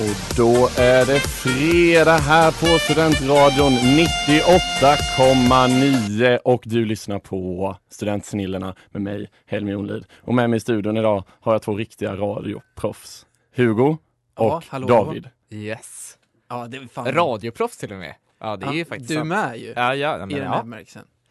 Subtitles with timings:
[0.00, 9.02] Och då är det fredag här på Studentradion 98,9 och du lyssnar på Studentsnillena med
[9.02, 10.04] mig, Helmi Jonlid.
[10.20, 13.26] Och med mig i studion idag har jag två riktiga radioproffs.
[13.56, 13.98] Hugo och
[14.36, 14.86] Ja, hallå.
[14.88, 15.28] David.
[15.50, 16.18] Yes.
[16.48, 17.12] Ja, det är fan...
[17.12, 18.14] Radioproffs till och med.
[18.40, 19.28] Ja, det är Ja, ju faktiskt Du sant.
[19.28, 20.84] med ju, Ja, ja, men, i den här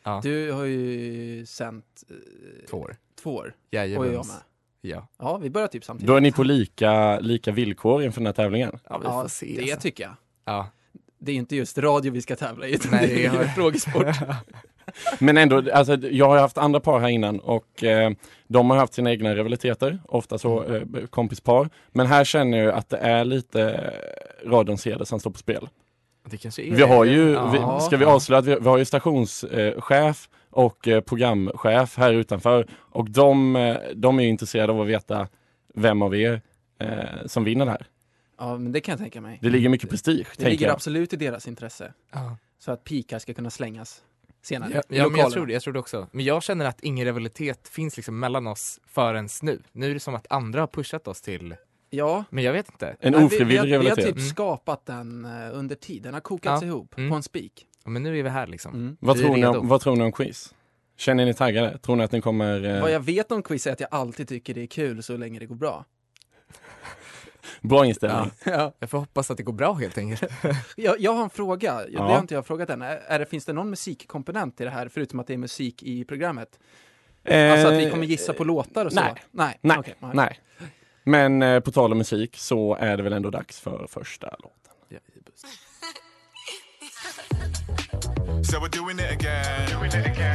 [0.03, 0.19] ja.
[0.23, 2.15] Du har ju sänt eh,
[2.69, 2.95] Två år.
[3.23, 4.13] två år, och Jajamens.
[4.13, 4.35] jag med.
[4.81, 5.07] Ja.
[5.19, 6.07] Ja, vi börjar typ samtidigt.
[6.07, 8.79] Då är ni på lika, lika villkor inför den här tävlingen.
[8.89, 9.45] ja, vi Ja, får se.
[9.45, 9.79] det alltså.
[9.81, 10.13] tycker jag.
[10.45, 10.67] Ja.
[11.19, 13.47] Det är inte just radio vi ska tävla i, utan Nej, det är jag- ju
[13.49, 14.05] frågesport.
[15.19, 18.11] Men ändå, alltså, jag har haft andra par här innan och eh,
[18.47, 21.69] de har haft sina egna rivaliteter, ofta så eh, kompispar.
[21.91, 23.61] Men här känner jag att det är lite
[24.43, 25.69] eh, radions heder som står på spel.
[26.29, 27.11] Det kanske är Vi har det.
[27.11, 32.13] ju, vi, ska vi avslöja att vi, vi har ju stationschef och eh, programchef här
[32.13, 35.27] utanför och de, eh, de är ju intresserade av att veta
[35.75, 36.41] vem av er
[36.79, 37.87] eh, som vinner det här.
[38.37, 39.39] Ja, men det kan jag tänka mig.
[39.41, 40.73] Det ligger mycket prestige, Det ligger jag.
[40.73, 41.93] absolut i deras intresse.
[42.11, 42.37] Ja.
[42.59, 44.01] Så att pikar ska kunna slängas
[44.41, 44.71] senare.
[44.73, 46.07] Ja, ja men jag tror det, jag tror det också.
[46.11, 49.61] Men jag känner att ingen rivalitet finns liksom mellan oss förrän nu.
[49.71, 51.55] Nu är det som att andra har pushat oss till,
[51.89, 52.23] Ja.
[52.29, 52.95] men jag vet inte.
[52.99, 54.05] En Nej, vi, vi, ofrivillig har, vi har rivalitet.
[54.05, 54.29] typ Mm.
[54.29, 56.03] skapat den under tid.
[56.03, 56.67] Den har kokats Ja.
[56.67, 57.09] ihop Mm.
[57.09, 57.65] på en spik.
[57.83, 58.73] Ja, Men nu är vi här liksom.
[58.73, 58.97] Mm.
[58.99, 60.53] Vad, vi tror ni om, vad tror ni om quiz?
[60.97, 61.77] Känner ni taggade?
[61.77, 62.63] Tror ni att ni kommer...
[62.75, 65.17] Eh, Vad jag vet om quiz är att jag alltid tycker det är kul så
[65.17, 65.85] länge det går bra.
[67.61, 68.31] Bra inställning.
[68.45, 68.73] Ja.
[68.79, 70.31] Jag får hoppas att det går bra helt enkelt.
[70.77, 72.01] Jag, jag har en fråga, det Ja.
[72.01, 72.81] har inte jag frågat än.
[72.81, 75.83] Är, är det, finns det någon musikkomponent i det här, förutom att det är musik
[75.83, 76.59] i programmet?
[77.23, 78.99] Eh, Alltså att vi kommer gissa på låtar och så?
[79.01, 79.13] nej.
[79.31, 79.57] Nej.
[79.61, 80.39] Nej, Okej, nej.
[81.03, 84.73] Men eh, på tal om musik så är det väl ändå dags för första låten.
[88.43, 89.69] So we're doing it again.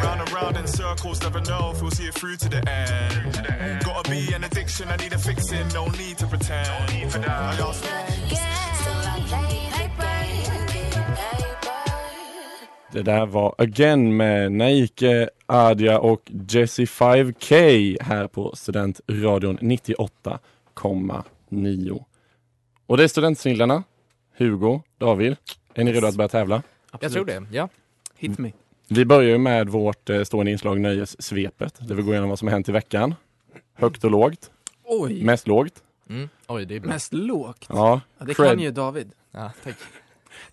[0.03, 3.82] Round and round in circles, never know if we'll see it through to the end.
[3.84, 6.91] Gotta be an addiction, I need a fixing, no need to pretend.
[6.91, 7.03] I
[7.60, 7.84] ask
[12.93, 17.55] Det där var Again med Naike, Adja och Jessie 5K
[18.00, 22.05] här på Studentradion 98,9.
[22.87, 23.82] Och det är Studentsnillena,
[24.37, 25.37] Hugo, David.
[25.75, 26.62] Är ni redo att börja tävla?
[27.00, 27.69] Jag tror det, ja.
[28.17, 28.53] Hit me.
[28.89, 32.49] Vi börjar ju med vårt eh, stående inslag Nöjessvepet, där vi går igenom vad som
[32.49, 33.15] har hänt i veckan.
[33.75, 34.51] Högt och lågt,
[34.85, 35.83] Oj, mest lågt.
[36.11, 36.29] Mm.
[36.49, 36.89] Oj, det är bra.
[36.93, 37.67] mest lågt.
[37.69, 38.49] Ja, Ja, det Cred.
[38.49, 39.13] kan ju David.
[39.33, 39.75] Ja, tack.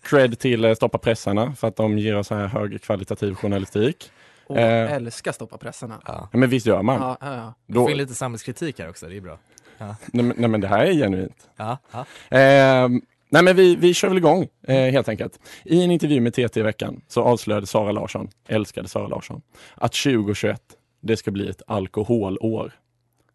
[0.02, 4.10] cred till eh, Stoppa pressarna för att de ger oss så här högkvalitativ journalistik.
[4.46, 4.92] Och Eh.
[4.92, 6.00] älskar stoppa pressarna.
[6.06, 6.28] Ja.
[6.32, 7.00] Ja, men visst gör man.
[7.00, 7.54] Ja, ja, ja.
[7.66, 9.38] Du Då, får in lite samhällskritik här också, det är bra.
[9.78, 11.48] nej, men- nej men det här är genuint.
[11.56, 12.06] Ja, ja.
[12.38, 12.88] Eh,
[13.32, 15.40] nej men vi, vi kör väl igång eh, helt enkelt.
[15.64, 19.42] I en intervju med TT i veckan så avslöjade Sara Larsson, älskade Sara Larsson,
[19.74, 20.62] att 2021
[21.00, 22.72] det ska bli ett alkoholår.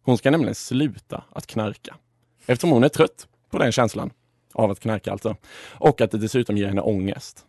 [0.02, 1.96] Hon ska nämligen sluta att knarka.
[2.46, 4.10] Eftersom hon är trött på den känslan
[4.52, 5.36] av att knarka alltså.
[5.72, 7.46] Och att det dessutom ger henne ångest.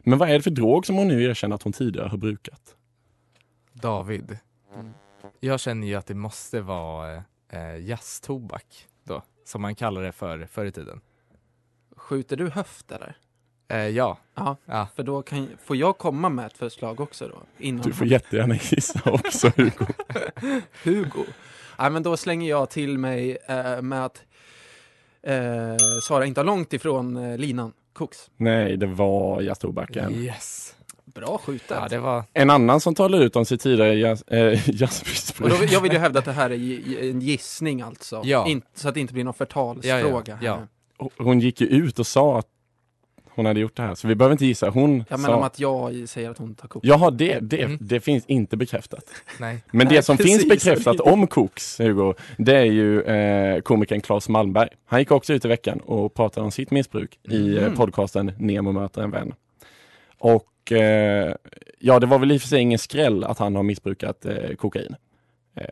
[0.00, 2.76] Men vad är det för drog som hon nu erkänner att hon tidigare har brukat?
[3.72, 4.38] David.
[5.40, 10.12] Jag känner ju att det måste vara eh, eh jazztobak då, som man kallar det
[10.12, 11.00] för förr i tiden.
[12.10, 13.16] Skjuter du höft eller?
[13.68, 14.18] Eh, ja.
[14.34, 14.88] Ja, ja.
[14.96, 17.42] för då kan, får jag komma med ett förslag också då?
[17.58, 19.86] Innan Du får jättegärna gissa också Hugo.
[20.84, 21.24] Hugo.
[21.78, 24.22] Nej, men då slänger jag till mig eh, med att
[25.22, 25.76] eh,
[26.08, 27.72] Sara inte har långt ifrån eh, linan.
[27.92, 28.30] Koks.
[28.36, 30.14] Nej, det var jazztobaken.
[30.14, 30.74] Yes.
[31.04, 31.76] Bra skjutet.
[31.80, 32.24] Ja, det var...
[32.32, 35.58] En annan som talar ut om sitt tidigare jazz, äh, Och jazzmissbruk.
[35.58, 38.22] då, jag vill ju hävda att det här är en gissning alltså.
[38.24, 38.48] Ja.
[38.48, 40.32] In, så att det inte blir någon förtalsfråga.
[40.32, 40.56] Ja, ja, ja.
[40.56, 40.66] här.
[41.18, 42.46] Hon gick ju ut och sa att
[43.34, 44.70] hon hade gjort det här, så vi behöver inte gissa.
[44.70, 45.36] Hon Jag menar sa...
[45.36, 46.84] om att jag säger att hon tar kok.
[46.84, 47.78] Jaha, det, det, Mm.
[47.80, 49.04] det finns inte bekräftat.
[49.40, 49.64] Nej.
[49.72, 50.32] Men det Nej, som precis.
[50.32, 54.68] finns bekräftat om Koks, Hugo, det är ju eh, komikern Claes Malmberg.
[54.86, 57.76] Han gick också ut i veckan och pratade om sitt missbruk i eh, Mm.
[57.76, 59.34] podcasten Nemo möter en vän.
[60.18, 61.34] Och eh,
[61.78, 64.54] ja, det var väl i och för sig ingen skräll att han har missbrukat eh,
[64.58, 64.94] kokain.
[65.56, 65.64] Eh,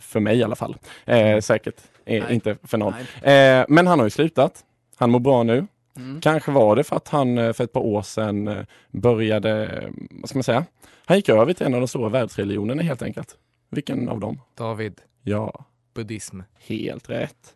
[0.00, 0.76] för mig i alla fall.
[1.04, 1.76] Eh, säkert
[2.08, 2.34] eh, Nej.
[2.34, 2.94] inte för någon.
[3.22, 4.64] Eh, men han har ju slutat.
[4.96, 5.66] Han mår bra nu.
[5.96, 6.20] Mm.
[6.20, 10.28] Kanske var det för att han eh, för ett par år sedan eh, började, vad
[10.28, 10.64] ska man säga,
[11.04, 13.36] han gick över till en av de stora världsreligionerna helt enkelt.
[13.70, 14.40] Vilken av dem?
[14.56, 15.64] David, Ja,
[15.94, 16.40] buddhism.
[16.66, 17.54] helt rätt.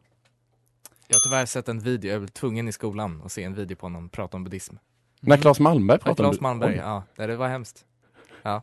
[1.08, 3.76] Jag har tyvärr sett en video, jag var tvungen i skolan att se en video
[3.76, 4.75] på honom prata om buddhism.
[5.20, 6.76] När Claes Malmberg pratade Claes om Malmberg, Oj,
[7.16, 7.26] ja.
[7.26, 7.84] Det var hemskt.
[8.43, 8.62] Ja.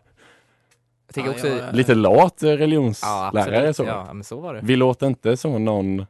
[1.16, 1.48] Jag Ja, också...
[1.48, 3.38] jag- Lite lat eh, Ja, religionslärare
[3.70, 3.76] absolut.
[3.76, 3.84] så.
[3.84, 4.60] Ja, men så var det.
[4.64, 6.06] Vi låter inte så någon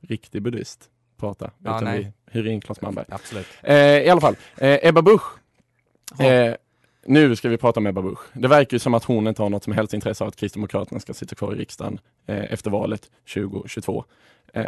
[0.00, 0.84] riktig buddhist
[1.20, 2.12] prata, Ja, utan nej.
[2.26, 3.06] vi hyr in Claes Malmberg.
[3.08, 3.46] Absolut.
[3.62, 5.22] Eh, I alla fall, eh, Ebba Busch.
[6.18, 6.24] Ja.
[6.24, 6.54] Eh,
[7.06, 8.18] nu ska vi prata om Ebba Busch.
[8.32, 11.00] Det verkar ju som att hon inte har något som helst intresse av att Kristdemokraterna
[11.00, 14.04] ska sitta kvar i riksdagen eh, efter valet 2022.
[14.54, 14.64] Eh,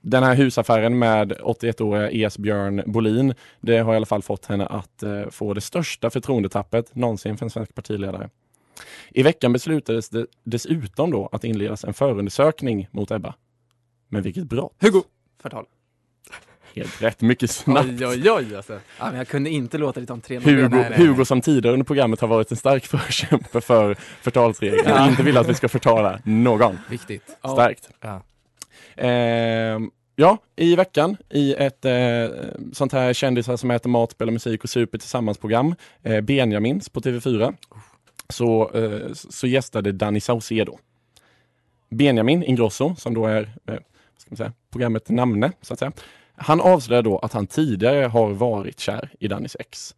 [0.00, 5.02] den här husaffären med 81-åriga Esbjörn Bolin, det har i alla fall fått henne att
[5.02, 8.30] eh, få det största förtroendetappet någonsin för en svensk partiledare.
[9.10, 13.34] I veckan beslutades det dessutom då att inledas en förundersökning mot Ebba.
[14.08, 14.76] Men vilket brott!
[14.80, 15.02] Hugo!
[15.42, 15.64] Förtal.
[16.74, 17.88] Helt rätt, mycket snabbt.
[17.88, 18.72] Oj, oj, oj alltså.
[18.72, 21.06] Ja, men jag kunde inte låta det ta en tre Hugo, nej, nej.
[21.06, 24.82] Hugo som tidigare under programmet har varit en stark förkämpe för förtalsregler.
[24.86, 25.08] Ja.
[25.08, 26.78] Inte vill att vi ska förtala någon.
[26.90, 27.22] Viktigt.
[27.38, 27.90] Starkt.
[28.00, 28.22] Ja.
[28.96, 31.92] Ehm, ja, i veckan i ett eh,
[32.72, 37.54] sånt här kändisar som äter mat, spelar musik och super tillsammans-program, eh, Benjamins på TV4,
[38.28, 40.78] så, eh, så gästade Danny Saucedo.
[41.90, 45.92] Benjamin Ingrosso, som då är eh, vad ska man säga, programmet namne, så att säga.
[46.36, 49.94] Han avslöjade då att han tidigare har varit kär i Dannys ex.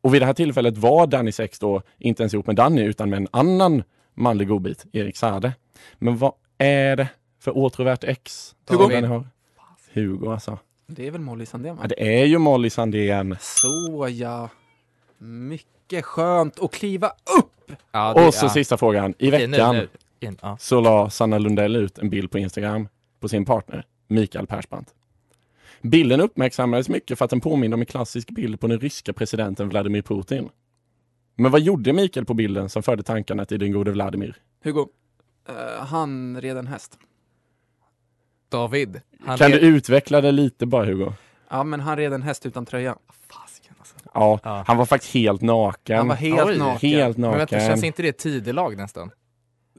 [0.00, 3.10] Och vid det här tillfället var Dannys ex då inte ens ihop med Danny utan
[3.10, 3.82] med en annan
[4.14, 5.52] manlig godbit, Erik Saade.
[5.98, 7.08] Men vad är det
[7.40, 8.88] för åtråvärt ex Hugo.
[8.88, 9.28] Danny har?
[9.92, 10.58] Hugo alltså.
[10.86, 11.82] Det är väl Molly Sandén va?
[11.82, 13.36] Ja, det är ju Molly Sandén.
[13.40, 14.48] Så ja.
[15.18, 17.72] Mycket skönt att kliva upp!
[17.92, 18.50] Ja, det- Och så ja.
[18.50, 19.14] sista frågan.
[19.18, 19.88] I Okej, nu, veckan nu.
[20.20, 20.56] In, ja.
[20.60, 22.88] så la Sanna Lundell ut en bild på Instagram
[23.20, 24.94] på sin partner, Mikael Persbrandt.
[25.82, 29.68] Bilden uppmärksammades mycket för att den påminner om en klassisk bild på den ryska presidenten
[29.68, 30.48] Vladimir Putin.
[31.36, 34.36] Men vad gjorde Mikael på bilden som förde tankarna till den gode Vladimir?
[34.64, 34.88] Hugo.
[35.48, 36.98] eh, han red en häst.
[38.48, 39.00] David.
[39.26, 41.12] Han kan red- du utveckla det lite bara Hugo?
[41.48, 42.96] Ja, men han red en häst utan tröja.
[43.68, 43.94] Fasiken, alltså.
[44.14, 44.64] Ja, Ja.
[44.66, 45.96] han var faktiskt helt naken.
[45.98, 46.90] Han var helt Oj, naken.
[46.90, 47.68] Helt Men vänta, naken.
[47.68, 49.10] känns inte det tidelag nästan?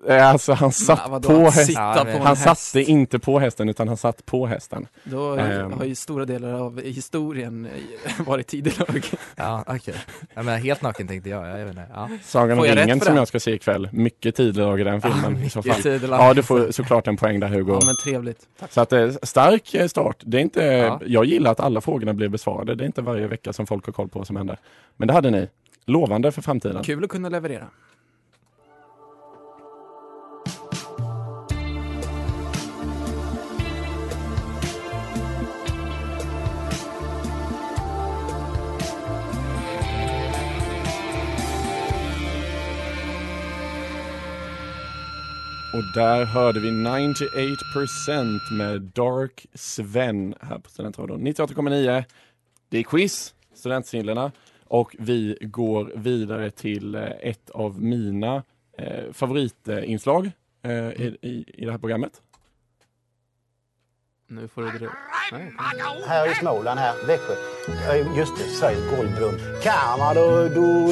[0.08, 1.76] Eh, Alltså han satt Ja, på hästen.
[1.76, 2.44] Ja, på Han häst.
[2.44, 4.88] satte inte på hästen utan han satt på hästen.
[5.04, 5.74] Då Ehm.
[5.74, 7.66] har ju stora delar av historien
[8.06, 9.04] eh, varit tidelag.
[9.36, 9.94] Ja, okej.
[10.34, 11.48] Ja, men helt naken tänkte jag.
[11.48, 11.86] Jag vet inte.
[11.94, 12.10] Ja.
[12.24, 13.90] Sagan om ringen som jag ska se ikväll.
[13.92, 15.70] Mycket tidelag i den filmen i så fall.
[15.70, 16.20] Mycket tidelag.
[16.22, 17.74] Ja, du får såklart en poäng där Hugo.
[17.74, 18.40] Ja, men trevligt.
[18.60, 18.72] Tack.
[18.72, 20.18] Så att eh, stark start.
[20.26, 21.02] Det är inte, Ja.
[21.06, 22.76] Jag gillar att alla frågorna blir besvarade.
[22.76, 24.58] Det är inte varje vecka som folk har koll på vad som händer.
[24.98, 25.50] Men det hade ni.
[25.86, 26.84] Lovande för framtiden.
[26.84, 27.68] Kul att kunna leverera.
[45.77, 52.03] Och där hörde vi 98% med Dark Sven här på Studentradion 98,9.
[52.69, 54.31] Det är quiz, studentsnillena.
[54.63, 58.43] Och vi går vidare till eh, ett av mina
[58.77, 60.31] eh, favoritinslag
[60.62, 62.22] eh, i, i, i det här programmet.
[64.29, 64.89] Nu får du dra.
[66.07, 67.34] Här i Småland, här, Växjö.
[68.17, 69.39] Just det, Sveriges golvbrunn.
[69.63, 70.88] Kan man då, då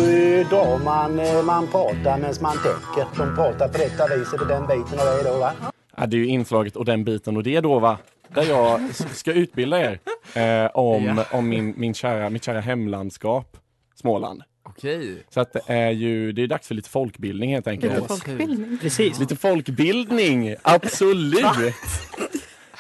[0.50, 3.18] drar man, eh, man pratar medan man tänker.
[3.18, 5.54] De pratar på detta viset och den biten och det då va?
[5.98, 7.98] Ja, det är ju inslaget och den biten och det då va,
[8.30, 10.00] där jag ska utbilda er
[10.34, 13.58] eh, om, om min, min kära, mitt kära hemlandskap
[13.96, 14.44] Småland.
[14.64, 15.24] Okej.
[15.30, 17.94] Så att det är ju, det är dags för lite folkbildning helt enkelt.
[17.94, 18.78] Lite folkbildning.
[18.82, 19.20] Precis.
[19.20, 21.46] Lite folkbildning, absolut!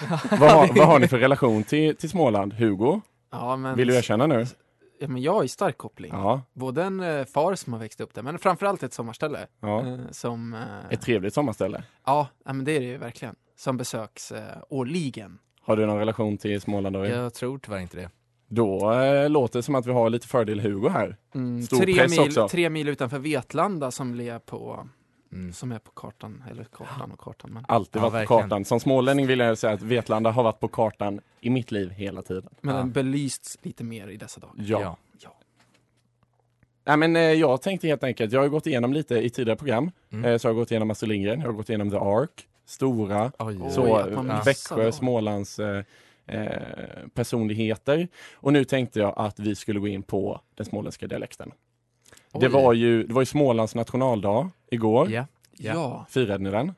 [0.39, 2.53] vad, har, vad har ni för relation till, till Småland?
[2.53, 4.45] Hugo, Ja, men, vill du erkänna nu?
[4.99, 6.11] ja, men jag har ju stark koppling.
[6.13, 9.47] Ja, Både en eh, far som har växt upp där, men framförallt ett sommarställe.
[9.61, 9.87] ja.
[9.87, 10.59] Eh, som, eh,
[10.89, 11.83] Ett trevligt sommarställe.
[12.05, 13.35] ja, ja, men det är det ju verkligen.
[13.57, 15.39] Som besöks eh, årligen.
[15.61, 16.95] Har du någon relation till Småland?
[16.95, 17.11] David?
[17.11, 18.09] Jag tror tyvärr inte det.
[18.47, 21.17] Då eh, låter det som att vi har lite fördel Hugo här.
[21.35, 22.47] Mm, Stor tre, press mil, också.
[22.47, 24.87] tre mil utanför Vetlanda som är på,
[25.35, 25.53] Mm.
[25.53, 27.51] som är på kartan, eller kartan och kartan.
[27.53, 28.41] Men, Alltid Ja, varit på verkligen.
[28.49, 28.65] kartan.
[28.65, 32.21] Som smålänning vill jag säga att Vetlanda har varit på kartan i mitt liv hela
[32.21, 32.49] tiden.
[32.61, 32.79] men Ja.
[32.81, 34.53] den belysts lite mer i dessa dagar.
[34.57, 34.81] Ja.
[34.81, 34.97] Ja.
[35.21, 35.35] Ja.
[36.85, 39.91] Nej, men, eh, jag tänkte helt enkelt, jag har gått igenom lite i tidigare program.
[40.11, 40.25] Mm.
[40.25, 43.31] Eh, så jag har gått igenom Astrid Lindgren, jag har gått igenom The Ark, Stora,
[43.39, 44.91] Oj, Oj, så man eh, Växjö.
[44.91, 45.83] Smålands eh,
[46.27, 48.07] eh, personligheter.
[48.33, 51.51] Och nu tänkte jag att vi skulle gå in på den småländska dialekten.
[52.39, 55.11] Det var, ju, det var ju Smålands nationaldag igår.
[55.11, 55.25] Ja.
[55.57, 55.73] Ja.
[55.73, 56.05] Ja.
[56.09, 56.73] Firade ni den?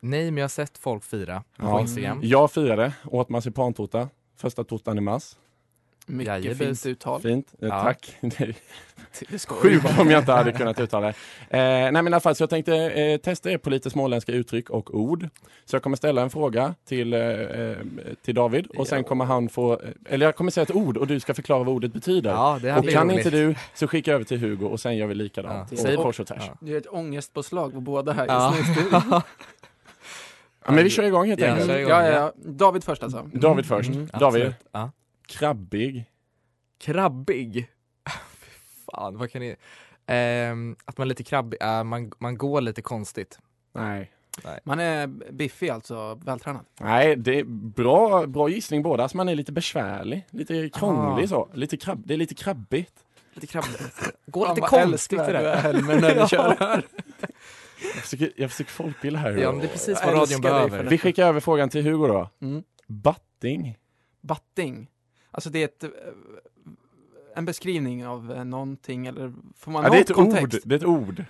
[0.00, 1.80] Nej, men jag har sett folk fira på Ja.
[1.80, 2.20] Instagram.
[2.22, 4.08] Jag firade, åt marsipantårta.
[4.36, 5.36] Första tårtan i mars.
[6.08, 6.58] Mycket Jajebus.
[6.82, 7.20] fint uttal.
[7.20, 7.82] Fint, Ja.
[7.82, 8.16] tack.
[9.48, 11.12] Sjukt om jag inte hade kunnat uttala det.
[11.58, 14.32] Eh, nej men i alla fall, så jag tänkte eh, testa er på lite småländska
[14.32, 15.28] uttryck och ord.
[15.64, 17.76] Så jag kommer ställa en fråga till, eh, eh,
[18.24, 21.06] till David och sen kommer han få, eh, eller jag kommer säga ett ord och
[21.06, 22.30] du ska förklara vad ordet betyder.
[22.30, 23.26] Ja, det här och kan roligt.
[23.26, 25.68] inte du så skicka över till Hugo och sen gör vi likadant.
[25.72, 25.76] Ja.
[25.78, 26.42] Säg Och- kors och tvärs.
[26.46, 26.56] Ja.
[26.60, 28.54] Det är ett ångestpåslag på båda här Ja.
[28.56, 28.98] just nu.
[30.66, 31.70] Ja, men vi kör igång helt enkelt.
[31.70, 32.32] Ja, ja, ja.
[32.36, 33.30] David först alltså.
[33.32, 33.90] David först.
[33.90, 34.54] Mm, David.
[34.72, 34.90] Ja.
[35.28, 36.04] Krabbig.
[36.78, 37.68] Krabbig.
[38.92, 39.56] Fan, vad kan det...
[40.06, 43.38] Ehm, att man är lite krabbig, äh, man, man går lite konstigt.
[43.72, 44.10] Nej.
[44.64, 46.64] Man är biffig alltså, vältränad.
[46.80, 49.02] Nej, det är bra, bra gissning båda.
[49.02, 51.28] Alltså man är lite besvärlig, lite krånglig Ah.
[51.28, 51.48] så.
[51.54, 53.04] Lite krabb, det är lite krabbigt.
[53.34, 54.12] Lite krabbigt.
[54.26, 55.44] Går Fan, lite konstigt det du där.
[55.44, 56.86] är, Helmer, när du kör här.
[57.94, 59.30] Jag försöker, jag försöker folkbilda här.
[59.36, 60.84] Ja, men det är precis vad radion behöver.
[60.84, 62.30] Vi skickar över frågan till Hugo då.
[62.40, 62.62] Mm.
[62.86, 63.78] Batting.
[64.20, 64.88] Batting.
[65.30, 65.90] Alltså det är ett, eh,
[67.34, 70.54] en beskrivning av eh, någonting eller får man Ja, det är ett kontext?
[70.54, 70.62] ord.
[70.64, 71.24] Det är ett ord.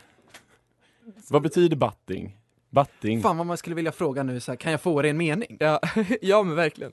[1.31, 2.37] Vad betyder batting?
[2.71, 3.23] Batting.
[3.23, 5.17] Fan vad man skulle vilja fråga nu så här, kan jag få det i en
[5.17, 5.57] mening?
[5.61, 5.81] Ja,
[6.23, 6.93] ja men verkligen.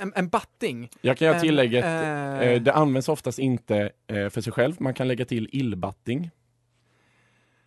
[0.00, 0.90] En, en batting?
[1.00, 4.74] Jag kan göra tillägget, eh, det används oftast inte eh, för sig själv.
[4.78, 6.30] Man kan lägga till illbatting.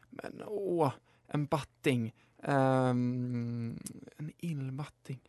[0.10, 0.92] Men åh,
[1.28, 2.14] en batting.
[2.44, 3.80] Ehm,
[4.18, 5.20] en illbatting.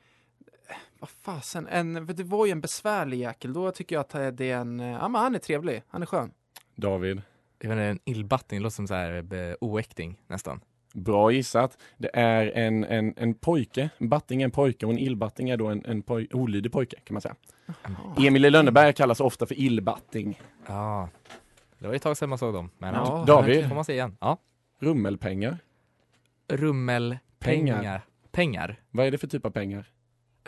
[0.69, 3.53] Eh, Vad fasen, en, för det var ju en besvärlig jäkel.
[3.53, 6.07] Då tycker jag att det är en, eh, ja men han är trevlig, han är
[6.07, 6.31] skön.
[6.75, 7.23] David.
[7.61, 10.61] Jag inte, en illbatting, det låter som så här eh, oäkting nästan.
[10.95, 11.79] Bra gissat.
[11.97, 13.91] Det är en, en, en pojke.
[13.99, 16.97] En batting är en pojke och en illbatting är då en, en poj, olydig pojke
[17.05, 17.35] kan man säga.
[18.19, 20.41] Emil i Lönneberga kallas ofta för illbatting.
[20.67, 21.09] Ja,
[21.79, 22.71] det var ett tag sedan man såg dem.
[22.79, 23.69] Men Ja, David.
[23.69, 24.17] får man se igen.
[24.21, 24.39] Ja.
[24.81, 25.59] Rummelpengar.
[26.49, 27.77] Rummelpengar.
[27.79, 28.03] Pengar.
[28.31, 28.81] Pengar.
[28.91, 29.87] Vad är det för typ av pengar?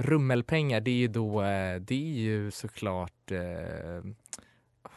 [0.00, 4.02] Rummelpengar, det är ju då, eh, det är ju såklart, eh,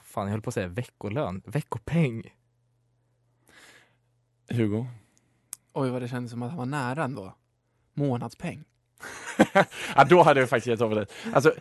[0.03, 2.35] fan jag höll på att säga veckolön, veckopeng.
[4.49, 4.85] Hugo?
[5.73, 7.35] Oj vad det kändes som att han var nära ändå.
[7.93, 8.63] Månadspeng.
[9.95, 11.05] ja, då hade jag faktiskt gett över det.
[11.33, 11.53] Alltså,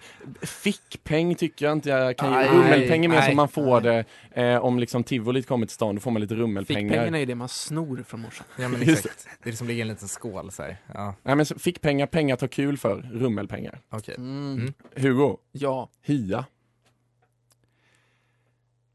[0.42, 2.49] fickpeng tycker jag inte jag kan ge.
[2.49, 5.94] Rummelpeng är mer som man får det eh, om liksom tivolit kommer till stan.
[5.94, 6.80] Då får man lite rummelpengar.
[6.90, 8.46] Fickpengarna är ju det man snor från morsan.
[8.58, 10.76] Ja men exakt, det är det som ligger i en liten skål så här.
[10.94, 13.11] Ja, Nej, men så fickpengar, pengar tar kul för.
[13.12, 13.80] Rummelpengar.
[13.90, 14.14] okej.
[14.18, 14.52] Mm.
[14.61, 14.72] Mm.
[14.96, 15.37] Hugo?
[15.52, 16.44] Ja, Hia.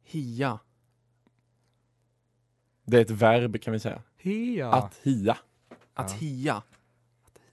[0.10, 0.60] hia.
[2.86, 4.01] Det är ett verb kan vi säga.
[4.58, 4.74] Ja.
[4.74, 5.38] Att hia.
[5.94, 6.18] Att Ja.
[6.20, 6.62] hia.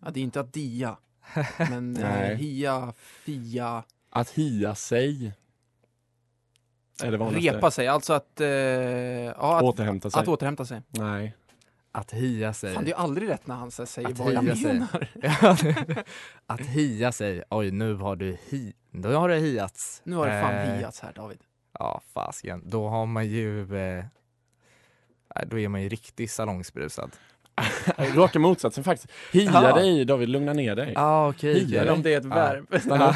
[0.04, 0.96] Ja, det är inte att dia.
[1.70, 5.32] Men eh, hia, fia, Att hia sig.
[7.02, 7.56] Är det vanligaste.
[7.58, 7.88] repa sig.
[7.88, 10.20] Alltså att, eh, ja, att, Återhämta sig.
[10.20, 10.82] att återhämta sig.
[10.88, 11.34] Nej.
[11.92, 12.74] Att hia sig.
[12.74, 14.64] Fan, det är ju aldrig rätt när han så säger Att vad jag hia sig.
[14.72, 16.04] menar.
[16.46, 20.00] att hia sig, oj nu har du hi, då har det hiats.
[20.04, 21.38] Nu har det fan Eh, hiats här David.
[21.78, 24.04] Ja fasiken, då har man ju, eh,
[25.34, 27.10] nej, då är man ju riktigt salongsberusad.
[28.16, 29.12] Raka motsatsen faktiskt.
[29.32, 29.74] Hia Ja.
[29.74, 30.92] dig David, lugna ner dig.
[30.94, 31.64] Ja okej.
[31.64, 32.66] Hia Eller om det är ett verb.
[32.88, 33.14] Ja.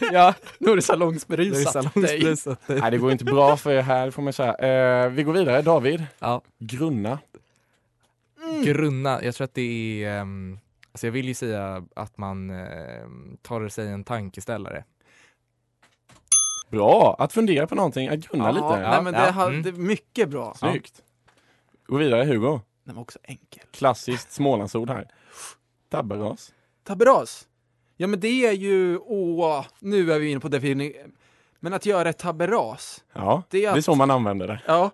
[0.12, 1.72] ja, nu är det Då är det salongsberusat.
[1.72, 2.60] salongsberusat.
[2.66, 4.54] Nej, det går inte bra för er här får man säga.
[4.54, 5.62] Eh, vi går vidare.
[5.62, 6.06] David.
[6.18, 6.40] Ja.
[6.58, 7.18] Grunna.
[8.64, 10.58] Grunna, jag tror att det är, ehm,
[10.92, 14.84] alltså jag vill ju säga att man ehm, tar sig en tankeställare.
[16.70, 17.16] Bra.
[17.18, 18.90] Att fundera på någonting, att grunna Ja, lite.
[18.90, 19.30] nej, men det, Ja.
[19.30, 19.62] har, Mm.
[19.62, 20.54] det är mycket bra.
[20.56, 21.02] Snyggt.
[21.86, 22.60] Gå vidare Hugo.
[22.86, 23.62] Den var också enkel.
[23.70, 25.08] Klassiskt Smålandsord här.
[25.88, 26.52] Tabberas.
[26.84, 27.48] Tabberas.
[27.96, 31.12] Ja men det är ju, åh, nu är vi inne på definition.
[31.60, 33.04] Men att göra ett tabberas.
[33.12, 34.60] Ja, Det är det är att- så man använder det.
[34.66, 34.90] Ja,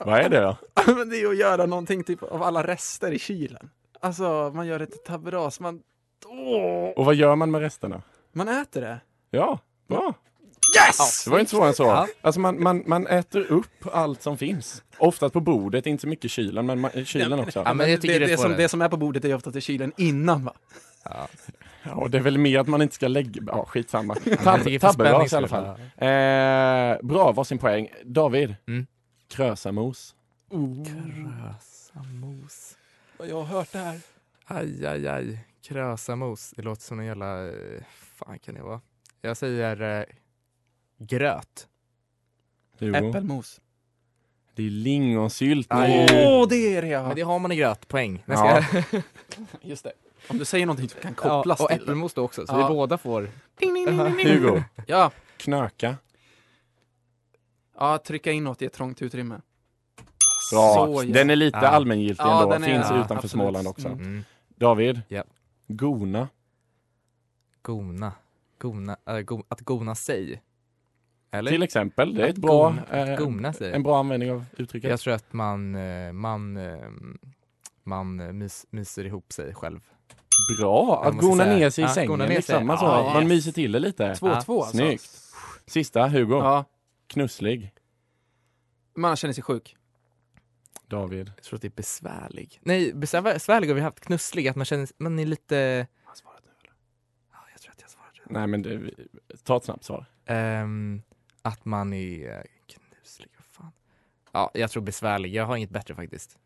[0.00, 0.56] Vad är det då?
[0.94, 3.70] men det är att göra någonting typ av alla rester i kylen.
[4.00, 5.82] Alltså, man gör ett tabberas, man,
[6.26, 8.02] åh, Och vad gör man med resterna?
[8.32, 9.00] man äter det.
[9.30, 10.14] Ja, bra.
[10.74, 11.24] Yes!
[11.24, 11.82] Det var inte svårare än så.
[11.82, 12.08] Ja.
[12.20, 14.82] Alltså man, man, man äter upp allt som finns.
[14.98, 17.62] Oftast på bordet, inte så mycket i kylen, men man, i kylen också.
[17.64, 18.68] Ja, men jag tycker det, det som, det.
[18.68, 20.52] som är på bordet är oftast i kylen innan va?
[21.04, 21.28] Ja.
[21.82, 23.42] Ja, det är väl mer att man inte ska lägga...
[23.46, 24.14] Ja, skitsamma.
[24.44, 25.64] Tab Tabberas i alla fall.
[25.96, 27.88] Eh, bra, varsin poäng.
[28.04, 28.54] David.
[28.68, 28.86] Mm.
[29.30, 30.14] Krösamos.
[30.86, 32.76] Krösamos.
[33.18, 34.00] Jag har hört det här.
[34.44, 35.38] Aj, aj, aj.
[35.68, 36.50] Krösamos.
[36.56, 37.48] Det låter som en jävla...
[37.48, 37.82] eh,
[38.14, 38.80] fan kan det vara?
[39.22, 40.04] Jag säger eh,
[40.98, 41.68] gröt.
[42.78, 43.08] Hugo.
[43.08, 43.60] Äppelmos.
[44.54, 45.66] Det är lingonsylt.
[45.70, 47.06] Åh, det är det ja!
[47.06, 48.22] Men det har man i gröt, poäng.
[48.26, 48.64] Men Ja.
[49.60, 49.92] Just det.
[50.28, 51.82] Om du säger någonting som kan ja, kopplas och till det.
[51.82, 52.68] äppelmos då också, så Ja.
[52.68, 53.30] vi båda får...
[53.58, 54.26] Ding, ding, ding, ding, ding.
[54.28, 54.62] Hugo.
[54.86, 55.10] Ja.
[55.36, 55.96] Knöka.
[57.78, 59.40] ja, trycka inåt i ett trångt utrymme.
[60.52, 60.86] Bra.
[60.86, 61.12] Så, ja.
[61.14, 61.68] Den är lite Ja.
[61.68, 62.52] allmängiltig Ja, ändå.
[62.52, 63.30] den är- Finns ja, utanför absolut.
[63.30, 63.88] Småland också.
[63.88, 64.00] Mm.
[64.00, 64.24] Mm.
[64.56, 65.00] David.
[65.08, 65.24] Ja.
[65.68, 66.28] Gona.
[67.62, 68.12] Gona.
[68.58, 68.96] Gona.
[69.06, 70.42] Äh, go, att gona sig.
[71.38, 71.50] Eller?
[71.50, 72.14] Till exempel.
[72.14, 73.72] Det är ett bra, gona- eh, gona sig.
[73.72, 74.90] en bra användning av uttrycket.
[74.90, 76.78] Jag tror att man, eh, man, eh,
[77.84, 79.80] man mys, myser ihop sig själv.
[80.60, 81.00] Bra.
[81.04, 82.18] Jag Att gona säga- ner sig i Ja, sängen.
[82.18, 82.36] ner sig.
[82.36, 82.70] Liksom.
[82.70, 83.28] Alltså, Ja, Man yes.
[83.28, 84.14] myser till det lite.
[84.14, 84.28] 2-2
[84.62, 84.76] alltså.
[84.76, 85.22] Snyggt.
[85.66, 86.34] Sista, Hugo.
[86.38, 86.64] Ja,
[87.06, 87.72] Knusslig.
[88.96, 89.76] man känner sig sjuk.
[90.88, 91.32] David.
[91.36, 92.60] Jag tror att det är besvärlig.
[92.62, 94.00] Nej, besvär- besvärlig har vi haft.
[94.00, 95.56] Knusslig, att man känner, man är lite...
[95.56, 98.30] Ja, jag tror att jag svarade rätt.
[98.30, 98.80] Nej men det,
[99.44, 100.06] ta ett snabbt svar.
[100.26, 101.02] Ehm,
[101.46, 103.72] att man är knuslig, vad fan.
[104.32, 105.34] Ja, jag tror besvärlig.
[105.34, 106.38] Jag har inget bättre faktiskt.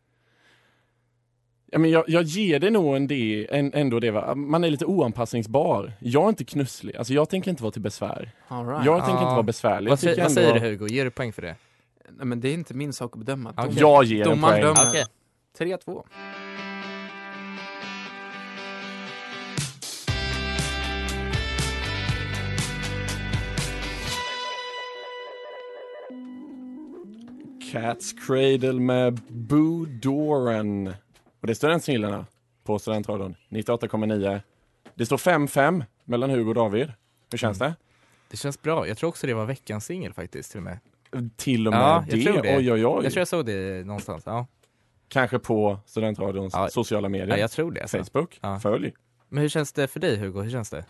[1.71, 4.11] Ja, men jag, jag ger det nog en det, en, ändå det.
[4.11, 4.35] Va?
[4.35, 5.93] Man är lite oanpassningsbar.
[5.99, 6.95] Jag är inte knusslig.
[6.95, 8.31] Alltså jag tänker inte vara till besvär.
[8.47, 8.85] All right.
[8.85, 9.89] Jag tänker inte vara besvärlig.
[9.89, 10.87] Vad, Jag säger, vad säger du Hugo?
[10.87, 11.55] Ger du poäng för det?
[12.09, 13.53] Nej, men det är inte min sak att bedöma.
[13.57, 13.73] Okej.
[13.79, 14.61] Jag ger en poäng.
[14.61, 14.87] dömer.
[14.89, 15.05] Okej.
[15.57, 16.03] 3-2.
[27.71, 30.87] Cat's Cradle med Boo Doran.
[31.39, 32.25] Och det är Studentsnillena
[32.63, 34.41] på Studentradion 98,9.
[34.95, 36.91] Det står 5-5 mellan Hugo och David.
[37.31, 37.69] Hur känns Mm.
[37.71, 37.75] det?
[38.31, 38.87] Det känns bra.
[38.87, 40.79] Jag tror också det var veckans singel faktiskt till och med.
[41.37, 42.23] Till och med Ja, jag det.
[42.25, 42.57] tror det.
[42.57, 43.03] Oj, oj, oj.
[43.03, 44.23] Jag tror jag såg det någonstans.
[44.25, 44.47] Ja,
[45.07, 46.69] Kanske på Studentradions Ja.
[46.69, 47.27] sociala medier.
[47.27, 47.81] ja jag tror det.
[47.81, 47.97] Alltså.
[48.03, 48.39] Facebook.
[48.41, 48.59] Ja.
[48.59, 48.93] Följ.
[49.29, 50.41] Men hur känns det för dig Hugo?
[50.41, 50.85] Hur känns det?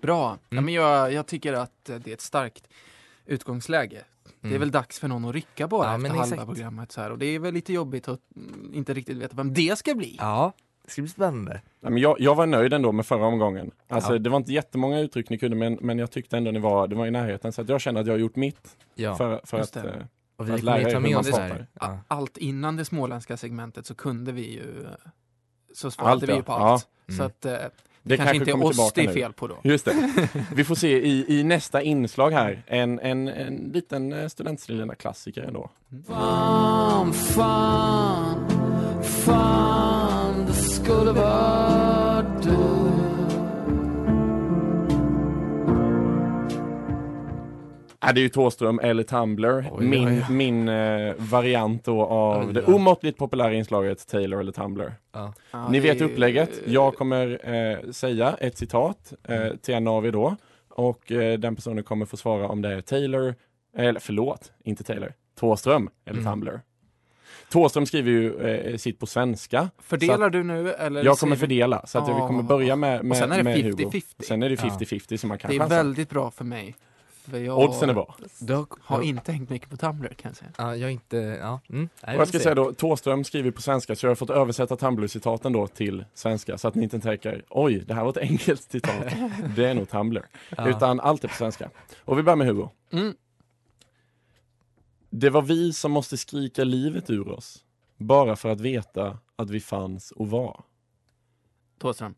[0.00, 0.20] Bra.
[0.20, 0.64] Ja, Mm.
[0.64, 2.68] men jag, jag tycker att det är ett starkt
[3.26, 4.04] utgångsläge.
[4.40, 4.60] Det är Mm.
[4.60, 6.46] väl dags för någon att rycka bara Ja, efter men halva exakt.
[6.46, 6.92] programmet.
[6.92, 7.10] Så här.
[7.10, 10.16] Och det är väl lite jobbigt att mm, inte riktigt veta vem det ska bli.
[10.20, 10.52] Ja,
[10.84, 11.60] det ska bli spännande.
[11.80, 13.70] Nej, men jag, jag var nöjd ändå med förra omgången.
[13.88, 14.18] Alltså, Ja.
[14.18, 16.94] Det var inte jättemånga uttryck ni kunde, men, men jag tyckte ändå ni var, det
[16.96, 17.52] var i närheten.
[17.52, 19.82] Så att jag känner att jag har gjort mitt Ja, för, för just att...
[19.82, 20.08] det.
[20.36, 21.30] och vi att lära ta med oss
[21.80, 21.98] Ja.
[22.08, 24.86] Allt innan det småländska segmentet så kunde vi ju
[25.74, 26.42] så svarade Allt, vi ju ja.
[26.42, 26.88] på allt.
[27.06, 27.14] Ja.
[27.14, 27.26] Så Mm.
[27.26, 27.68] att eh,
[28.04, 29.12] det, Det kanske inte är oss tillbaka det är nu.
[29.12, 29.56] fel på då.
[29.64, 29.94] Just det.
[30.54, 35.42] Vi får se i, i nästa inslag här, en, en, en liten eh, studentsnillena klassiker
[35.42, 35.70] ändå.
[36.08, 38.50] Fan, fan,
[39.02, 41.83] fan, det skulle vara
[48.06, 50.34] Ja, det är ju Thåström eller Tumblr, Oj, min, oj, oj.
[50.34, 54.92] min eh, variant då av Oj, det omåttligt populära inslaget Taylor eller Tumblr.
[55.12, 55.32] Ja.
[55.50, 56.50] Ja, Ni vet upplägget.
[56.66, 60.36] Jag kommer eh, säga ett citat eh, till en av er då
[60.68, 63.34] och eh, den personen kommer få svara om det är Taylor,
[63.76, 66.32] eller förlåt, inte Taylor, Thåström eller Mm.
[66.32, 66.60] Tumblr.
[67.52, 69.70] Thåström skriver ju eh, sitt på svenska.
[69.78, 71.04] Fördelar du nu eller?
[71.04, 72.26] Jag kommer vi- fördela så att vi Ja.
[72.26, 73.84] kommer börja med, med, sen är det med Hugo.
[73.84, 74.02] 50-50.
[74.24, 74.68] Sen är det Ja.
[74.80, 75.74] 50-50 så man kan Det är chansa.
[75.76, 76.74] väldigt bra för mig.
[77.30, 78.16] För jag Oddsen är bra.
[78.38, 80.50] Du har, inte hängt mycket på Tumblr kan jag säga.
[80.58, 81.60] Ja, jag inte, ja.
[81.68, 81.88] Mm.
[82.06, 84.76] Nej, Och jag ska säga då, Thåström skriver på svenska så jag har fått översätta
[84.76, 88.62] Tumblr-citaten då till svenska så att ni inte tänker oj, det här var ett enkelt
[88.62, 89.14] citat.
[89.56, 90.26] det är nog Tumblr.
[90.56, 90.68] Ja.
[90.68, 91.70] Utan allt är på svenska.
[92.04, 92.68] Och vi börjar med Hugo.
[92.92, 93.14] Mm.
[95.10, 97.64] Det var vi som måste skrika livet ur oss.
[97.96, 100.64] Bara för att veta att vi fanns och var.
[101.80, 102.14] Thåström.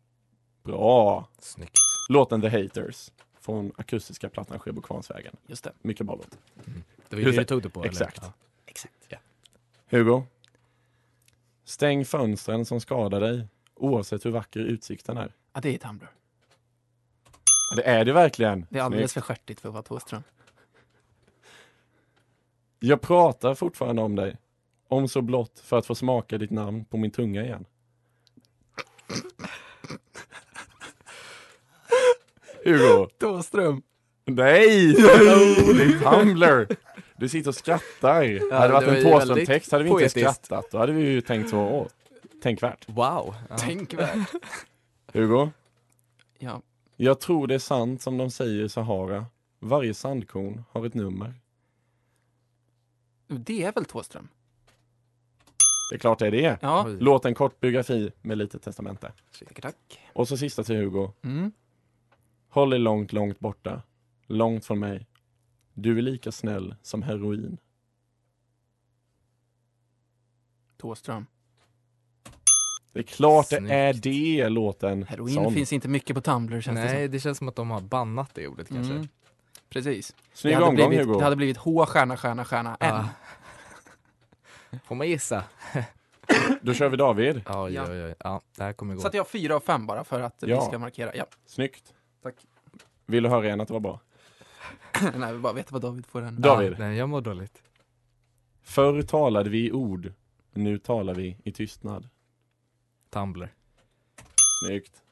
[0.63, 1.27] Bra!
[1.39, 1.77] Snyggt.
[2.09, 3.11] Låten The Haters
[3.47, 5.35] från akustiska plattan Sjöbo Kvarnsvägen.
[5.47, 5.71] Just det.
[5.81, 6.37] Mycket bra låt.
[7.09, 8.17] Det var ju det du tog det på, Exakt.
[8.17, 8.27] eller?
[8.27, 8.33] Ja.
[8.65, 9.13] Exakt.
[9.89, 10.23] Hugo.
[11.63, 15.33] Stäng fönstren som skadar dig, oavsett hur vacker utsikten är.
[15.53, 16.09] Ja, det är Tumblr.
[17.69, 18.65] Ja, Det är det verkligen.
[18.69, 19.25] Det är alldeles Snyggt.
[19.25, 20.23] för stjärtigt för att vara Thåström.
[22.79, 24.37] Jag pratar fortfarande om dig.
[24.87, 27.65] Om så blott för att få smaka ditt namn på min tunga igen.
[32.71, 33.07] Hugo.
[33.19, 33.81] Thåström.
[34.25, 34.93] Nej!
[34.93, 35.01] Det
[35.83, 36.67] är Tumblr!
[37.17, 38.51] Du sitter och skrattar.
[38.53, 40.45] hade det varit en Thåström-text hade vi inte poetiskt.
[40.45, 40.71] skrattat.
[40.71, 41.87] Då hade vi ju tänkt så, åh,
[42.43, 42.89] tänkvärt.
[42.89, 43.35] Wow.
[43.49, 43.57] Ja.
[43.57, 44.29] Tänkvärt.
[45.13, 45.49] Hugo.
[46.39, 46.61] Ja.
[46.95, 49.25] Jag tror det är sant som de säger i Sahara.
[49.59, 51.33] Varje sandkorn har ett nummer.
[53.27, 54.27] Det är väl Thåström?
[55.89, 56.57] Det är klart det är det.
[56.61, 56.87] Ja.
[56.99, 59.11] Låt en kort biografi med lite testamente.
[59.45, 59.99] Tack, tack.
[60.13, 61.11] Och så sista till Hugo.
[61.23, 61.51] Mm.
[62.49, 63.81] Håll dig långt, långt borta.
[64.27, 65.07] Långt från mig.
[65.73, 67.57] Du är lika snäll som heroin.
[70.77, 71.25] Thåström.
[72.93, 73.67] Det är klart Snyggt.
[73.67, 75.03] det är det låten.
[75.03, 75.53] Heroin Sån.
[75.53, 77.11] finns inte mycket på Tumblr känns det Nej, som.
[77.11, 78.93] det känns som att de har bannat det ordet kanske.
[78.93, 79.07] Mm.
[79.69, 80.15] Precis.
[80.33, 81.17] Snygg det, hade omgång blivit, Hugo.
[81.19, 82.95] det hade blivit H, stjärna, stjärna, stjärna, N.
[82.95, 83.05] Ah.
[84.85, 85.43] Får man gissa?
[86.61, 87.41] Då kör vi David.
[87.45, 87.93] Ja, Ja.
[87.93, 88.15] ja, ja.
[88.19, 89.01] ja det här kommer gå.
[89.01, 90.61] Så att jag har fyra av fem bara för att vi Ja.
[90.61, 91.15] ska markera.
[91.15, 91.25] Ja.
[91.45, 91.93] Snyggt.
[92.21, 92.35] Tack.
[93.05, 93.99] Vill du höra igen att det var bra?
[95.15, 96.21] Nej, vill bara veta vad David får.
[96.21, 96.71] David.
[96.71, 97.63] Ja, nej, jag mår dåligt.
[98.61, 100.13] Förr talade vi i ord.
[100.53, 102.09] Nu talar vi i tystnad.
[103.09, 103.53] Tumblr.
[104.65, 105.03] Snyggt.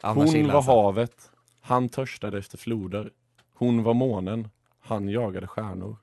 [0.00, 1.30] Annars Hon var havet.
[1.60, 3.10] Han törstade efter floder.
[3.54, 4.48] Hon var månen.
[4.80, 5.96] Han jagade stjärnor.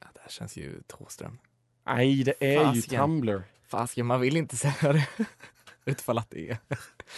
[0.00, 1.38] Ja, det här känns ju Thåström.
[1.84, 3.00] Nej, det är ju Fasiken.
[3.00, 3.42] Tumblr.
[3.66, 5.08] Fasiken, man vill inte säga det.
[5.84, 6.58] Utfall att det är.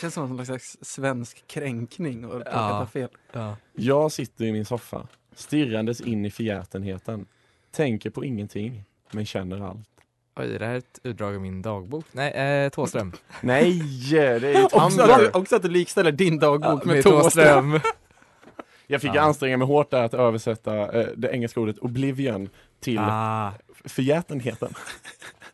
[0.01, 2.87] känns som en slags svensk kränkning och Ja.
[2.93, 3.09] fel.
[3.33, 3.57] Ja.
[3.73, 7.27] Jag sitter i min soffa, stirrandes in i förgätenheten.
[7.71, 9.89] Tänker på ingenting, men känner allt.
[10.37, 12.05] Oj, det här är ett utdrag av min dagbok.
[12.13, 13.13] Nej, eh, Thåström.
[13.41, 15.37] Nej, det är ju Också Tumblr.
[15.37, 17.73] också att du likställer din dagbok med med Thåström.
[17.73, 17.81] Thåström.
[18.87, 19.21] Jag fick Ja.
[19.21, 22.49] anstränga mig hårt där att översätta eh, det engelska ordet oblivion
[22.81, 23.53] till ah,
[23.85, 24.75] förgätenheten.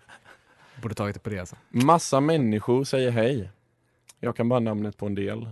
[0.82, 1.56] borde tagit på det alltså.
[1.68, 3.50] Massa människor säger hej.
[4.20, 5.48] Jag kan bara namnet på en del.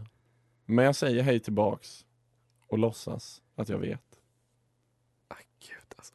[0.67, 2.05] Men jag säger hej tillbaks
[2.69, 4.03] och låtsas att jag vet.
[5.29, 5.35] Ah,
[5.69, 6.15] gud alltså.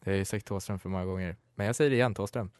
[0.00, 1.36] Det har jag ju sagt Thåström för många gånger.
[1.54, 2.50] Men jag säger det igen, Thåström.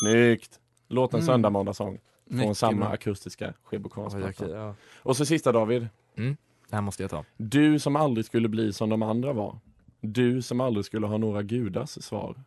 [0.00, 0.60] Snyggt!
[0.88, 1.26] Låt en Mm.
[1.26, 2.88] söndag måndagssång från Mycket samma bra.
[2.88, 4.44] akustiska Oj, skivbokstavsplatta.
[4.44, 4.74] okej, ja.
[5.02, 5.88] Och så sista David.
[6.14, 6.36] Det
[6.76, 7.24] här måste jag ta.
[7.36, 9.58] Du som aldrig skulle bli som de andra var.
[10.00, 12.42] Du som aldrig skulle ha några gudars svar.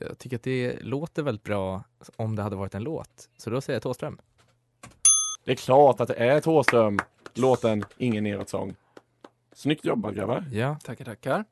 [0.00, 1.82] Jag tycker att det låter väldigt bra
[2.16, 3.28] om det hade varit en låt.
[3.36, 4.18] Så då säger jag Thåström.
[5.44, 6.98] Det är klart att det är Thåström.
[7.34, 8.74] Låten Ingen neråt-sång.
[9.52, 10.44] Snyggt jobbat grabbar.
[10.52, 10.76] Ja.
[10.84, 11.44] Tackar, tackar.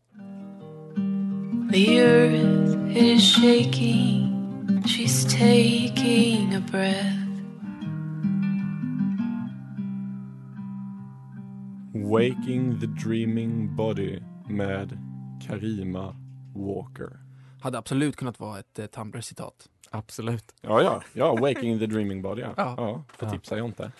[1.72, 7.16] The earth is shaking, she's taking a breath.
[11.92, 14.98] Waking the dreaming body med
[15.46, 16.16] Karima
[16.54, 17.25] Walker.
[17.66, 19.68] Hade absolut kunnat vara ett eh, Tumblr-citat.
[19.90, 20.54] Absolut.
[20.60, 22.48] Ja, ja, ja, Waking the dreaming body ja.
[22.56, 22.74] Ja.
[22.76, 23.32] ja får Ja.
[23.32, 23.92] tipsa Jonte.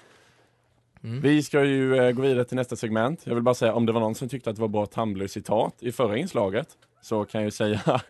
[1.02, 1.20] Mm.
[1.20, 3.20] Vi ska ju eh, gå vidare till nästa segment.
[3.26, 5.72] Jag vill bara säga om det var någon som tyckte att det var bra Tumblr-citat
[5.78, 6.68] i förra inslaget
[7.00, 8.00] så kan jag ju säga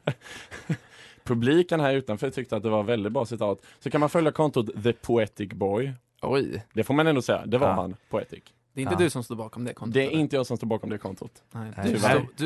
[1.24, 3.58] publiken här utanför tyckte att det var väldigt bra citat.
[3.80, 5.92] Så kan man följa kontot The Poetic Boy.
[6.22, 6.64] Oj.
[6.72, 7.74] Det får man ändå säga, det var Ja.
[7.74, 8.42] han, Poetic.
[8.72, 8.98] Det är inte Ja.
[8.98, 9.94] du som står bakom det kontot?
[9.94, 10.18] Det är eller?
[10.18, 11.32] inte jag som står bakom det kontot.
[11.52, 11.98] Nej, du, du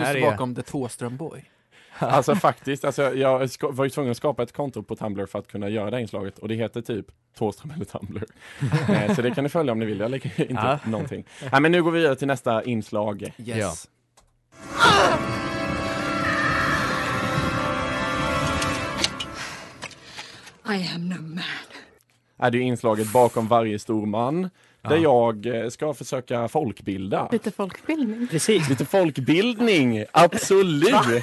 [0.04, 1.44] Här står bakom The Thåström Boy.
[2.10, 5.48] Alltså faktiskt, alltså, jag var ju tvungen att skapa ett konto på Tumblr för att
[5.48, 7.06] kunna göra det här inslaget och det heter typ
[7.38, 8.24] Thåström eller Tumblr.
[8.90, 10.78] eh, så det kan ni följa om ni vill, jag lägger inte Ja.
[10.90, 11.24] någonting.
[11.52, 13.32] Nej men nu går vi vidare till nästa inslag.
[13.38, 13.88] Yes.
[20.66, 21.42] I am no man.
[22.38, 24.50] Är det ju inslaget bakom varje stor man.
[24.82, 27.28] Där jag eh, ska försöka folkbilda.
[27.32, 28.28] Lite folkbildning.
[28.28, 28.68] Precis.
[28.68, 31.20] Lite folkbildning, absolut!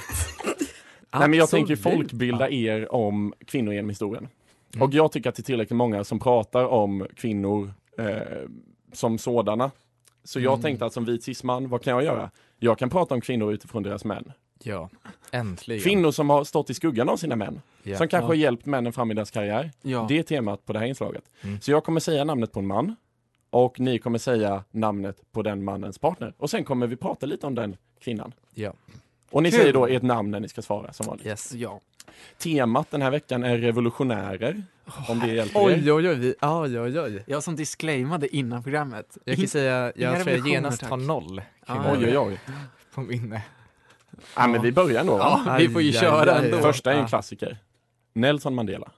[1.19, 4.27] Nej men jag tänker folkbilda er om kvinnor genom historien.
[4.73, 4.87] Mm.
[4.87, 8.15] Och jag tycker att det är tillräckligt många som pratar om kvinnor eh,
[8.93, 9.71] som sådana.
[10.23, 10.61] Så jag Mm.
[10.61, 12.31] tänkte att som vit cisman, vad kan jag göra?
[12.59, 14.31] Jag kan prata om kvinnor utifrån deras män.
[14.63, 14.89] Ja.
[15.31, 15.83] Äntligen.
[15.83, 17.61] Kvinnor som har stått i skuggan av sina män.
[17.83, 17.97] Ja.
[17.97, 18.27] Som kanske Ja.
[18.27, 19.71] har hjälpt männen fram i deras karriär.
[19.81, 20.05] Ja.
[20.09, 21.23] Det är temat på det här inslaget.
[21.43, 21.61] Mm.
[21.61, 22.95] Så jag kommer säga namnet på en man.
[23.49, 26.33] Och ni kommer säga namnet på den mannens partner.
[26.37, 28.33] Och sen kommer vi prata lite om den kvinnan.
[28.53, 28.73] Ja.
[29.29, 29.59] Och ni Kul.
[29.59, 31.25] säger då ert namn när ni ska svara som vanligt.
[31.27, 31.51] Yes.
[31.53, 31.81] ja.
[32.37, 34.63] Temat den här veckan är revolutionärer.
[35.09, 36.15] Om det hjälper Oj, oj, oj.
[36.15, 37.23] vi- Oj, oj, oj.
[37.27, 39.17] Jag som disclaimade innan programmet.
[39.25, 40.89] Jag kan säga, jag tror jag genast tack.
[40.89, 42.39] har noll Ah, Oj, oj, oj.
[42.93, 43.41] på minne.
[44.35, 45.41] Ja, men vi börjar va?
[45.45, 46.45] Ja, vi får ju Aj, köra aj, aj.
[46.45, 46.57] ändå.
[46.57, 47.57] Första är en klassiker.
[48.13, 48.91] Nelson Mandela.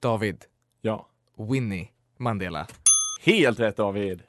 [0.00, 0.44] David.
[0.82, 1.06] Ja.
[1.50, 2.66] Winnie Mandela.
[3.22, 4.22] Helt rätt David.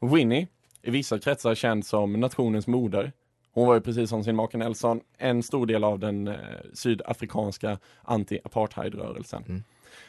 [0.00, 0.46] Winnie,
[0.84, 3.12] i vissa kretsar känd som nationens moder.
[3.52, 6.36] Hon var ju precis som sin make Nelson en stor del av den eh,
[6.72, 9.44] sydafrikanska anti-apartheidrörelsen.
[9.48, 9.62] Mm.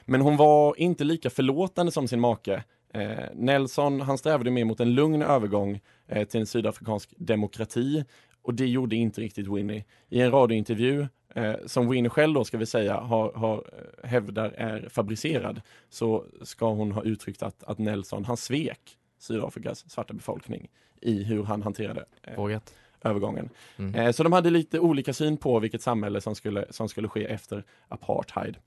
[0.06, 2.64] Men hon var inte lika förlåtande som sin make.
[2.94, 8.06] Eh, Nelson, han strävade mer mot en lugn övergång eh, till en sydafrikansk demokrati
[8.42, 9.84] och det gjorde inte riktigt Winnie.
[10.10, 14.50] I en radiointervju eh, som Winnie själv då ska vi säga har, har eh, hävdar
[14.50, 20.70] är fabricerad så ska hon ha uttryckt att, att Nelson, han svek Sydafrikas svarta befolkning
[21.02, 22.60] i hur han hanterade eh,
[23.02, 23.50] övergången.
[23.78, 23.96] Mm.
[23.96, 27.26] Eh, så de hade lite olika syn på vilket samhälle som skulle, som skulle ske
[27.26, 28.58] efter apartheid.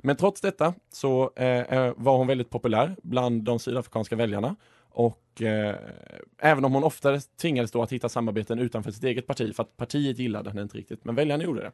[0.00, 4.56] Men trots detta så eh, eh, var hon väldigt populär bland de sydafrikanska väljarna
[4.90, 5.76] och eh,
[6.38, 9.76] även om hon ofta tvingades då att hitta samarbeten utanför sitt eget parti för att
[9.76, 11.72] partiet gillade henne inte riktigt, men väljarna gjorde det.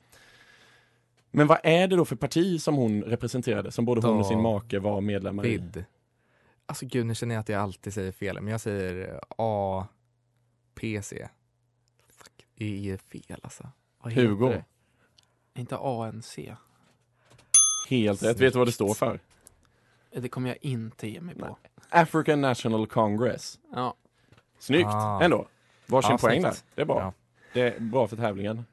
[1.30, 4.42] Men vad är det då för parti som hon representerade, som både hon och sin
[4.42, 5.62] make var medlemmar i?
[6.66, 11.12] Alltså gud, nu känner jag att jag alltid säger fel, men jag säger APC.
[12.08, 13.68] Fuck, det är fel alltså.
[14.02, 14.48] Vad heter Hugo.
[14.48, 14.64] det?
[15.54, 16.38] Inte ANC.
[17.90, 19.20] Helt rätt, vet du vad det står för?
[20.10, 21.56] Det kommer jag inte ge mig på.
[21.88, 23.58] African National Congress.
[23.72, 23.94] Ja.
[24.58, 25.20] Snyggt Ah.
[25.22, 25.46] ändå.
[25.86, 26.50] Varsin Ja, poäng där.
[26.50, 26.64] snyggt.
[26.74, 27.00] Det är bra.
[27.00, 27.12] Ja.
[27.52, 28.64] Det är bra för tävlingen.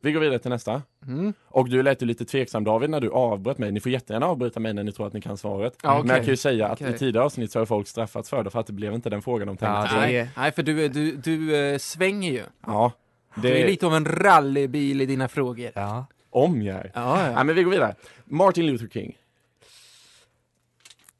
[0.00, 0.82] Vi går vidare till nästa.
[1.06, 1.32] Mm.
[1.48, 3.72] Och du lät ju lite tveksam David när du avbröt mig.
[3.72, 5.74] Ni får jättegärna avbryta mig när ni tror att ni kan svaret.
[5.82, 6.06] Ja, okej.
[6.06, 6.94] Men jag kan ju säga att Okej.
[6.94, 9.22] i tidigare avsnitt så har folk straffats för det för att det blev inte den
[9.22, 9.94] frågan de tänkte.
[9.96, 10.12] Ja, sig.
[10.12, 12.42] det Nej, för du, du, du eh, svänger ju.
[12.66, 12.92] ja.
[13.34, 15.70] Du är Det lite av en rallybil i dina frågor.
[15.74, 16.06] Ja.
[16.30, 16.90] om jag är.
[16.94, 17.44] Ja, Ja, ja.
[17.44, 17.94] men vi går vidare.
[18.24, 19.16] Martin Luther King.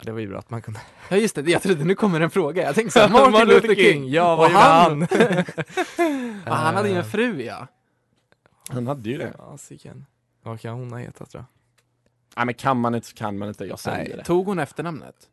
[0.02, 0.80] Det var ju bra att man kunde...
[1.08, 2.62] ja just det, jag trodde nu kommer en fråga.
[2.62, 4.08] Jag tänkte såhär, Martin Luther King.
[4.08, 5.06] Ja, Och vad gjorde han?
[6.46, 7.66] Ja, han hade ju en fru ja.
[8.68, 9.32] Han hade ju det.
[9.36, 10.06] Fasiken.
[10.42, 11.44] Vad kan hon ha hetat tror
[12.36, 13.64] Nej men kan man inte så kan man inte.
[13.64, 14.12] Jag säger Nej.
[14.16, 14.24] det.
[14.24, 15.28] Tog hon efternamnet?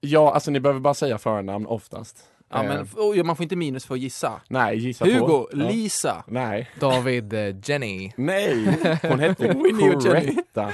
[0.00, 2.28] Ja, alltså ni behöver bara säga förnamn oftast.
[2.48, 4.40] Ja Eh, men oh, man får inte minus för att gissa.
[4.48, 5.10] Nej, gissa på.
[5.10, 5.68] Hugo, Ja.
[5.68, 6.24] Lisa.
[6.26, 6.70] Nej.
[6.80, 8.12] David eh, Jenny.
[8.16, 8.64] Nej,
[9.02, 10.00] hon hette Jenny.
[10.00, 10.72] Coretta.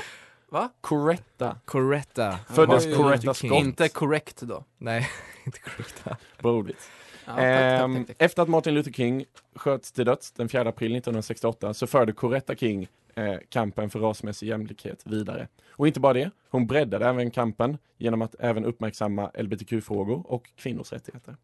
[0.50, 0.68] Va?
[0.80, 1.56] Coretta.
[1.64, 2.38] Coretta.
[2.48, 3.34] Föddes Oj, Coretta.
[3.34, 3.52] Scott.
[3.52, 4.64] Inte korrekt då.
[4.78, 5.08] Nej,
[5.44, 6.16] inte Coretta.
[6.38, 6.90] Brodigt.
[7.28, 8.16] Ja, tack, Ehm, tack, tack.
[8.18, 12.54] Efter att Martin Luther King sköts till döds den 4 april 1968 så förde Coretta
[12.56, 15.48] King eh, kampen för rasmässig jämlikhet vidare.
[15.70, 20.92] Och inte bara det, hon breddade även kampen genom att även uppmärksamma LBTQ-frågor och kvinnors
[20.92, 21.36] rättigheter.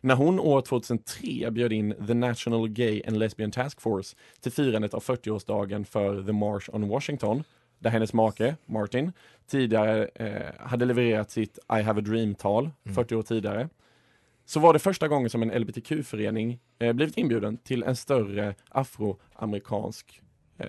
[0.00, 4.94] När hon år 2003 bjöd in The National Gay and Lesbian Task Force till firandet
[4.94, 7.44] av 40-årsdagen för The March on Washington,
[7.78, 9.12] där hennes make, Martin,
[9.46, 13.68] tidigare eh, hade levererat sitt I have a dream-tal 40 år tidigare,
[14.48, 20.22] så var det första gången som en LBTQ-förening eh, blivit inbjuden till en större afroamerikansk,
[20.58, 20.66] eh,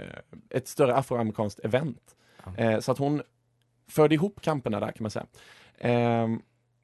[0.49, 2.15] ett större afroamerikanskt event.
[2.57, 3.21] Eh, så att hon
[3.87, 5.25] förde ihop kamperna där kan man säga.
[5.77, 6.27] Eh,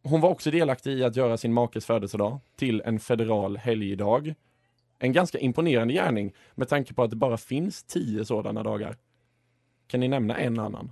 [0.03, 4.33] hon var också delaktig i att göra sin makes födelsedag till en federal helgdag.
[4.99, 8.97] En ganska imponerande gärning med tanke på att det bara finns tio sådana dagar.
[9.87, 10.91] Kan ni nämna en annan?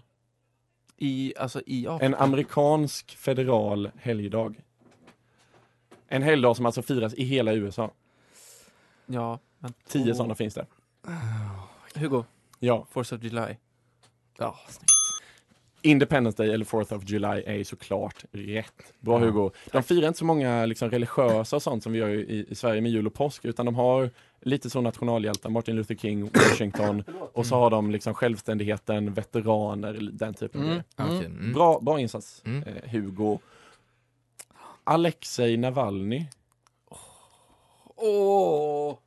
[0.97, 2.05] I, alltså i Afrika.
[2.05, 4.55] En amerikansk federal helgdag.
[6.13, 7.91] En helgdag som alltså firas i hela USA.
[9.05, 9.73] Ja, men...
[9.87, 10.17] Tio Åh.
[10.17, 10.65] sådana finns det.
[11.95, 12.23] Hugo,
[12.59, 13.55] Ja, Force of July.
[14.37, 14.91] Ja, snyggt.
[15.81, 18.93] Independence Day eller 4th of July är ju såklart rätt.
[18.99, 19.51] Bra Ja, Hugo.
[19.71, 22.81] De firar inte så många liksom, religiösa och sånt som vi gör i, i Sverige
[22.81, 24.09] med jul och påsk, utan de har
[24.41, 30.33] lite så nationalhjältar, Martin Luther King, Washington, och så har de liksom självständigheten, veteraner, den
[30.33, 30.83] typen av Mm.
[30.97, 31.17] grejer.
[31.17, 31.53] Okej, mm.
[31.53, 32.63] Bra, bra insats, Mm.
[32.63, 33.39] eh, Hugo.
[34.83, 36.27] Alexej Navalny.
[37.95, 38.97] Åh!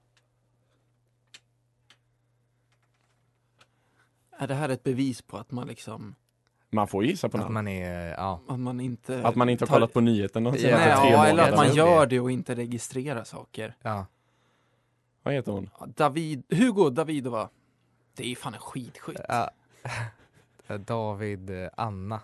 [4.38, 6.14] Är det här ett bevis på att man liksom,
[6.70, 7.54] Man får gissa på Att namn.
[7.54, 8.40] man är, ja.
[8.48, 9.26] att man inte...
[9.26, 11.42] Att man inte har tar- kollat på nyheten de Ja, senaste Nej, tre ja, månaderna.
[11.42, 13.76] eller att man gör det och inte registrerar saker.
[13.82, 14.06] ja.
[15.22, 15.70] Vad heter hon?
[15.80, 17.48] Ja, David, Hugo Davidova.
[18.14, 19.20] Det är fan en skitskytt.
[19.28, 19.50] ja.
[20.78, 22.20] David, eh, Anna.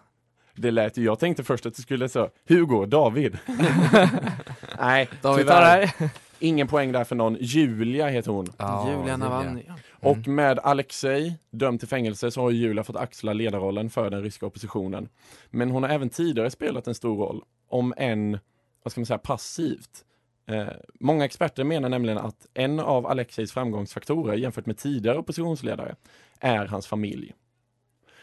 [0.55, 3.39] Det lät ju, jag tänkte först att det skulle så Hugo, David.
[4.79, 5.91] Nej, David tyvärr.
[6.39, 7.37] Ingen poäng där för någon.
[7.41, 8.47] Julia heter hon.
[8.57, 9.65] Ja, Julia Navalny.
[9.67, 9.75] ja.
[10.01, 10.21] Mm.
[10.21, 14.47] Och med Alexej dömd till fängelse så har Julia fått axla ledarrollen för den ryska
[14.47, 15.09] oppositionen.
[15.51, 18.39] Men hon har även tidigare spelat en stor roll, om än,
[18.83, 20.05] vad ska man säga, passivt.
[20.47, 20.67] Eh,
[21.01, 25.95] många experter menar nämligen att en av Alexejs framgångsfaktorer jämfört med tidigare oppositionsledare
[26.41, 27.33] är hans familj.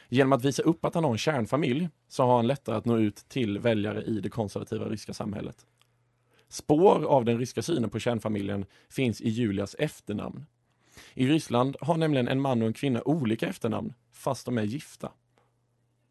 [0.10, 2.98] Genom att visa upp att han har en kärnfamilj så har han lättare att nå
[2.98, 5.66] ut till väljare i det konservativa ryska samhället.
[6.48, 10.46] Spår av den ryska synen på kärnfamiljen finns i Julias efternamn.
[11.14, 15.12] I Ryssland har nämligen en man och en kvinna olika efternamn fast de är gifta.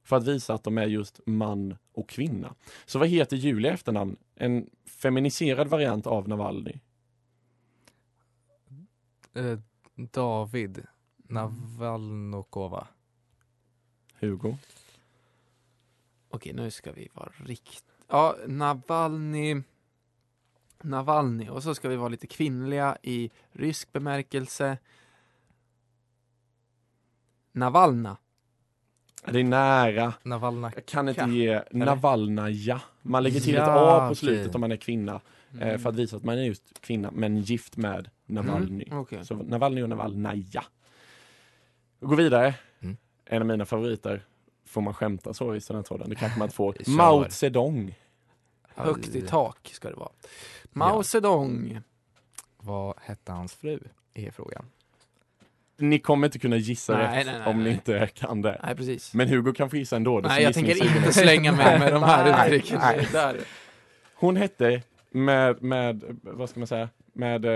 [0.04, 2.54] För att visa att de är just man och kvinna.
[2.86, 4.16] Så vad heter Julia i efternamn?
[4.34, 6.80] En feminiserad variant av Navalny.
[9.34, 9.58] Eh,
[9.94, 12.86] David Navalnokova.
[14.20, 14.56] Hugo.
[16.28, 17.84] Okej, nu ska vi vara rikt...
[18.08, 19.62] Ja, Navalny...
[20.82, 21.48] Navalny.
[21.48, 24.78] Och så ska vi vara lite kvinnliga i rysk bemärkelse.
[27.52, 28.16] Navalna.
[29.24, 30.14] Det är nära.
[30.22, 30.72] Navalna.
[30.74, 32.80] Jag kan inte ge Navalnaja.
[33.02, 34.54] Man lägger till ett A på slutet okej.
[34.54, 35.20] om man är kvinna.
[35.60, 38.84] Eh, för att visa att man är just kvinna, men gift med Navalny.
[38.86, 39.24] Mm, okej.
[39.24, 40.64] Så Navalny och Navalnaja.
[42.00, 42.54] Går vidare.
[43.28, 44.24] En av mina favoriter.
[44.66, 46.08] Får man skämta så i studentradion?
[46.08, 46.76] Det kanske man inte får.
[46.86, 47.94] Mao Zedong.
[48.74, 50.10] Högt i tak ska det vara.
[50.64, 51.80] Mao Zedong.
[52.56, 53.78] Vad hette hans fru?
[54.14, 54.64] Är frågan.
[55.80, 57.72] Ni kommer inte kunna gissa Nej, rätt nej, nej, om ni nej.
[57.72, 58.60] inte kan det.
[58.64, 59.14] Nej, precis.
[59.14, 60.20] Men Hugo kan få gissa ändå.
[60.20, 62.78] Nej, jag tänker inte slänga mig med de här Nej, uttrycken.
[62.82, 63.08] nej.
[63.12, 63.36] Där.
[64.14, 67.50] Hon hette med, med, vad ska man säga, med eh,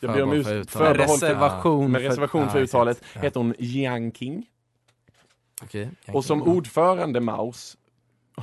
[0.00, 0.70] jag ber om för uttalet.
[0.70, 3.02] förbehåll för- Reservation med för- reservation Ja, för uttalet.
[3.14, 3.20] Ja.
[3.20, 4.46] hette hon Jiang King.
[5.62, 5.90] Okej.
[6.12, 7.76] Och som ordförande Maus,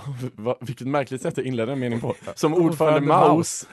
[0.35, 2.15] Va- vilket märkligt sätt att inleda en mening på.
[2.35, 3.67] Som ordförande Maus,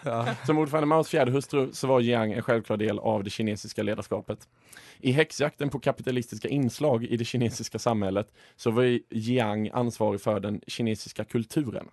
[0.47, 4.49] som ordförande Maus fjärde hustru så var Jiang en självklar del av det kinesiska ledarskapet.
[4.99, 10.61] I häxjakten på kapitalistiska inslag i det kinesiska samhället så var Jiang ansvarig för den
[10.67, 11.89] kinesiska kulturen.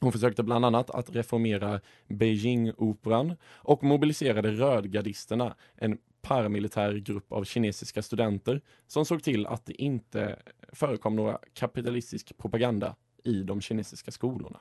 [0.00, 8.02] Hon försökte bland annat att reformera Beijing-operan och mobiliserade rödgardisterna, en paramilitär grupp av kinesiska
[8.02, 10.36] studenter som såg till att det inte
[10.72, 14.60] förekom några kapitalistisk propaganda i de kinesiska skolorna.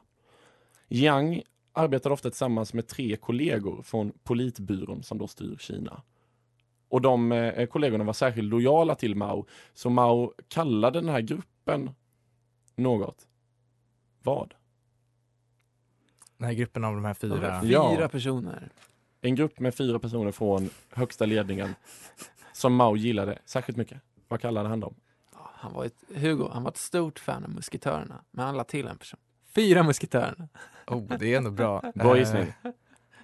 [0.90, 1.42] Yang
[1.74, 6.02] arbetade ofta tillsammans med tre kollegor från politbyrån som då styr Kina.
[6.90, 11.90] Och de eh, kollegorna var särskilt lojala till Mao, så Mao kallade den här gruppen
[12.76, 13.28] något.
[14.24, 14.54] Vad?
[16.38, 17.62] Den här gruppen av de här fyra.
[17.64, 17.96] Ja.
[17.96, 18.70] Fyra personer.
[19.26, 21.76] En grupp med fyra personer från högsta ledningen
[22.54, 23.98] som Mao gillade särskilt mycket.
[24.28, 24.96] Vad kallade han dem?
[25.56, 28.22] Han var ett, Hugo, han var ett stort fan av musketörerna.
[28.32, 29.20] Men han la till en person.
[29.56, 30.48] Fyra musketörerna.
[30.88, 31.92] Oh, det är ändå bra.
[31.96, 32.54] Bra Eh, gissning.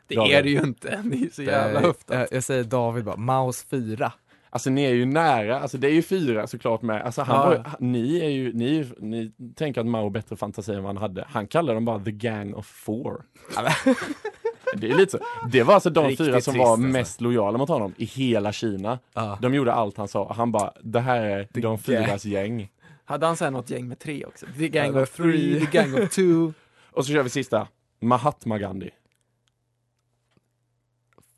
[0.08, 0.34] Det David.
[0.34, 1.02] är det ju inte.
[1.06, 2.16] Det är så jävla höftat.
[2.16, 4.14] eh, Jag säger David bara, Maus fyra.
[4.50, 7.02] Alltså ni är ju nära, alltså det är ju fyra såklart med.
[7.02, 7.46] Alltså han Ja.
[7.46, 10.98] var, ju- ni är ju, ni, ni tänker att Mao bättre fantasi än vad han
[10.98, 11.26] hade.
[11.30, 13.24] Han kallar dem bara the gang of four.
[14.78, 15.20] det är lite så.
[15.52, 16.88] Det var alltså de Riktigt fyra som trist, var alltså.
[16.88, 19.00] mest lojala mot honom i hela Kina.
[19.14, 19.38] Ja.
[19.42, 20.34] De gjorde allt han sa.
[20.34, 22.72] Han bara, det här är The de fyras gäng.
[23.06, 24.46] Hade han sen något gäng med tre också?
[24.58, 26.54] The gang of three, the gang of two.
[26.92, 27.68] Och så kör vi sista.
[28.00, 28.90] Mahatma Gandhi.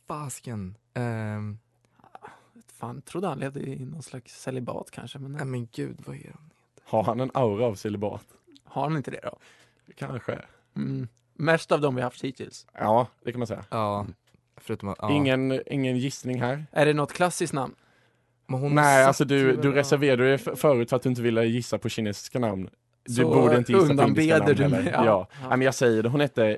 [0.07, 0.75] Fasken.
[0.93, 1.57] Ehm,
[2.73, 5.19] Fan, trodde han levde i någon slags celibat kanske.
[5.19, 6.49] Men nej men gud, vad är han?
[6.83, 8.25] Har han en aura av celibat?
[8.63, 9.37] har han inte det då?
[9.95, 10.41] Kanske.
[10.75, 11.07] Mm.
[11.41, 12.67] Mest av dem vi haft hittills.
[12.79, 13.65] Ja, det kan man säga.
[13.69, 14.05] Ja,
[14.57, 14.97] förutom att...
[15.01, 15.11] Ja.
[15.11, 16.65] Ingen, ingen gissning här.
[16.71, 17.75] Är det något klassiskt namn?
[18.71, 21.89] Nej, alltså du, du reserverade dig för- förut för att du inte ville gissa på
[21.89, 22.69] kinesiska namn.
[23.03, 24.81] Du Så borde inte gissa på indiska namn du heller.
[24.83, 25.05] mig, Ja.
[25.05, 25.27] ja.
[25.43, 25.49] Ja.
[25.49, 26.57] Men jag säger det, hon hette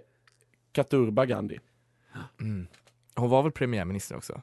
[0.72, 1.60] Katurba Gandhi.
[2.42, 2.68] Mm.
[3.16, 4.42] Hon var väl premiärminister också?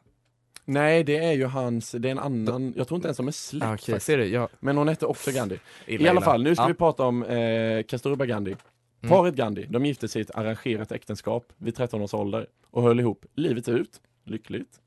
[0.65, 3.33] Nej, det är ju hans, det är en annan, jag tror inte ens de är
[3.33, 4.07] släkt Ah, Okej, faktiskt.
[4.07, 4.25] ser du?
[4.27, 5.59] Jag, Men hon hette också Gandhi.
[5.87, 6.25] illa, I alla illa.
[6.25, 6.69] fall, nu ska ja.
[6.69, 8.57] vi prata om eh, Kasturba Gandhi.
[9.03, 9.11] Mm.
[9.11, 13.01] Paret Gandhi, de gifte sig i ett arrangerat äktenskap vid 13 års ålder och höll
[13.01, 14.81] ihop livet ut, lyckligt.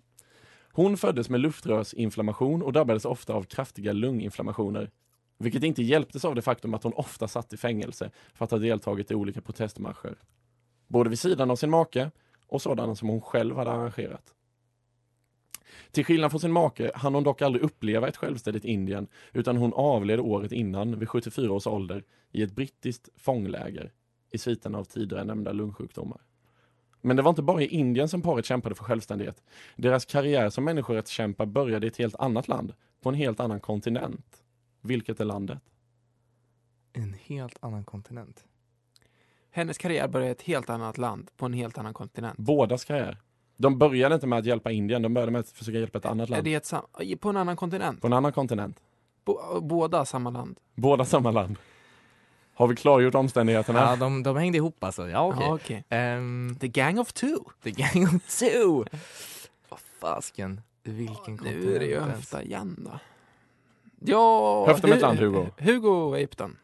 [0.71, 4.89] Hon föddes med luftrörsinflammation och drabbades ofta av kraftiga lunginflammationer.
[5.37, 8.57] Vilket inte hjälptes av det faktum att hon ofta satt i fängelse för att ha
[8.57, 10.15] deltagit i olika protestmarscher.
[10.87, 12.11] Både vid sidan av sin make
[12.47, 14.33] och sådana som hon själv hade arrangerat.
[15.91, 19.73] Till skillnad från sin make hann hon dock aldrig uppleva ett självständigt Indien utan hon
[19.73, 23.91] avled året innan vid 74 års ålder i ett brittiskt fångläger
[24.33, 26.21] i sviten av tidigare nämnda lungsjukdomar.
[27.01, 29.43] Men det var inte bara i Indien som paret kämpade för självständighet.
[29.75, 34.43] Deras karriär som människorättskämpar började i ett helt annat land, på en helt annan kontinent.
[34.81, 35.59] Vilket är landet?
[36.93, 38.45] En helt annan kontinent.
[39.51, 42.37] Hennes karriär började i ett helt annat land, på en helt annan kontinent.
[42.37, 43.17] Bådas karriär.
[43.57, 46.29] De började inte med att hjälpa Indien, de började med att försöka hjälpa ett annat
[46.29, 46.43] Är land.
[46.43, 46.85] det ett sam-
[47.19, 48.01] på en annan kontinent?
[48.01, 48.79] På en annan kontinent.
[49.25, 50.59] Bo- båda samma land?
[50.75, 51.57] Båda samma land.
[52.53, 53.79] Har vi klargjort omständigheterna?
[53.79, 55.09] Ja, de, de hängde ihop alltså.
[55.09, 55.45] Ja, okej.
[55.47, 55.83] Ja, okej.
[55.89, 57.35] Ehm, The gang of two.
[57.63, 58.83] the gang of two!
[59.69, 60.61] Vad fasken.
[60.83, 62.99] Vilken kontinent Nu är det ju höfta igen då.
[63.99, 65.45] Ja, Höfta med ett land, Hugo.
[65.57, 66.57] Hugo Egypten.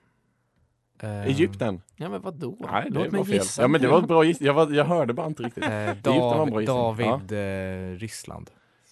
[0.99, 1.81] Ehm, Egypten?
[1.95, 2.55] Ja men vadå?
[2.59, 3.33] Nej, det Låt var mig fel.
[3.35, 4.41] gissa Ja men det var ett bra giss.
[4.41, 5.63] Jag, var, jag hörde bara inte riktigt.
[5.63, 6.77] Eh, Egypten var en bra gissning.
[6.77, 8.49] David, eh, Ryssland.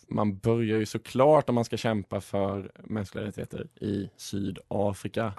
[0.09, 5.33] Man börjar ju såklart om man ska kämpa för mänskliga rättigheter i Sydafrika.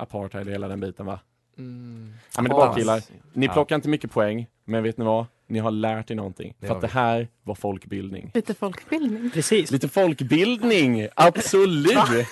[0.00, 1.20] Apartheid, hela den biten va?
[1.58, 2.12] Mm.
[2.36, 2.74] Ja, men det Ja.
[2.74, 3.02] killar.
[3.32, 3.52] Ni Ja.
[3.52, 5.26] plockar inte mycket poäng, men vet ni vad?
[5.46, 6.54] Ni har lärt er någonting.
[6.60, 8.30] Det för att det här var folkbildning.
[8.34, 9.30] Lite folkbildning.
[9.30, 9.70] Precis.
[9.70, 12.26] Lite folkbildning, absolut!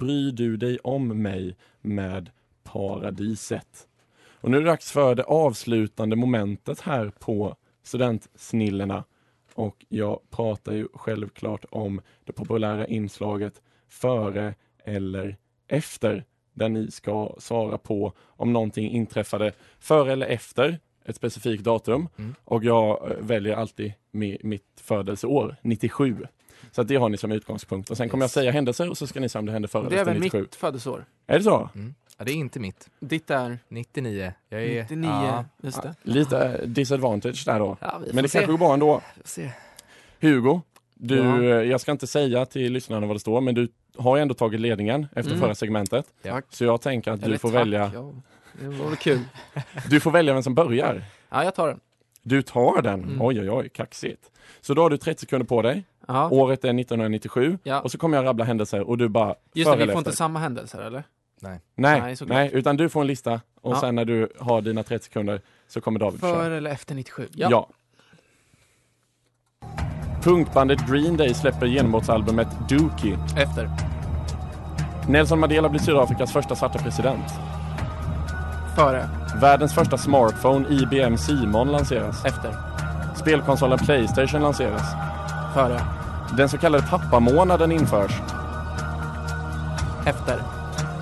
[0.00, 2.30] Bryr du dig om mig med
[2.64, 3.86] paradiset?
[4.40, 9.04] Och nu är det dags för det avslutande momentet här på Studentsnillena.
[9.56, 14.54] Och jag pratar ju självklart om det populära inslaget före
[14.84, 15.36] eller
[15.68, 22.08] efter där ni ska svara på om någonting inträffade före eller efter ett specifikt datum
[22.18, 22.34] Mm.
[22.44, 26.26] och jag eh, väljer alltid mi, mitt födelseår, 97.
[26.72, 27.90] Så det har ni som utgångspunkt.
[27.90, 28.32] Och sen kommer jag Yes.
[28.32, 30.10] säga händelser och så ska ni säga om det hände före Det är eller efter
[30.10, 30.40] även 97.
[30.40, 31.04] mitt födelseår.
[31.26, 31.70] Är det så?
[31.74, 31.94] Mm.
[32.18, 32.88] Ja, det är inte mitt.
[33.00, 34.32] Ditt är 99.
[34.48, 35.94] Jag är, 99, Ja, just det.
[36.02, 37.76] Lite eh, disadvantage där då.
[37.80, 38.38] ja, Men det se.
[38.38, 39.00] kanske går bra ändå.
[40.20, 40.60] Hugo,
[40.94, 41.42] du, Ja.
[41.42, 44.34] eh, jag ska inte säga till lyssnarna vad det står, men du har ju ändå
[44.34, 45.40] tagit ledningen efter Mm.
[45.42, 46.06] förra segmentet.
[46.22, 46.44] Tack.
[46.50, 48.12] Så jag tänker att du Eller får, tack, välja, Ja,
[48.60, 49.20] det var kul.
[49.90, 51.02] du får välja vem som börjar.
[51.28, 51.80] Ja, jag tar den.
[52.22, 53.02] Du tar den.
[53.04, 53.22] Mm.
[53.22, 54.30] Oj, oj, oj, kaxigt.
[54.60, 55.84] Så då har du 30 sekunder på dig.
[56.08, 56.28] Ja.
[56.30, 57.80] Året är 1997 Ja.
[57.80, 59.98] och så kommer jag rabbla händelser och du bara Just det, vi får efter.
[59.98, 61.04] inte samma händelser eller?
[61.40, 62.50] Nej, Nej, nej, såklart.
[62.52, 63.80] utan du får en lista och Ja.
[63.80, 66.34] sen när du har dina 30 sekunder så kommer David köra.
[66.34, 67.28] Före eller efter 97?
[67.32, 67.68] Ja.
[70.22, 73.18] Punkbandet Green Day släpper genombrottsalbumet Dookie.
[73.36, 73.70] Efter.
[75.08, 77.24] Nelson Mandela blir Sydafrikas första svarta president.
[78.76, 79.08] Före.
[79.40, 82.24] Världens första smartphone IBM Simon lanseras.
[82.24, 82.54] Efter.
[83.16, 84.92] Spelkonsolen Playstation lanseras.
[85.54, 85.80] Före.
[86.36, 88.12] Den så kallade pappamånaden införs.
[90.06, 90.42] Efter.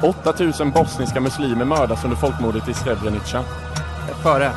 [0.09, 3.43] 8000 bosniska muslimer mördas under folkmordet i Srebrenica.
[4.23, 4.53] Före.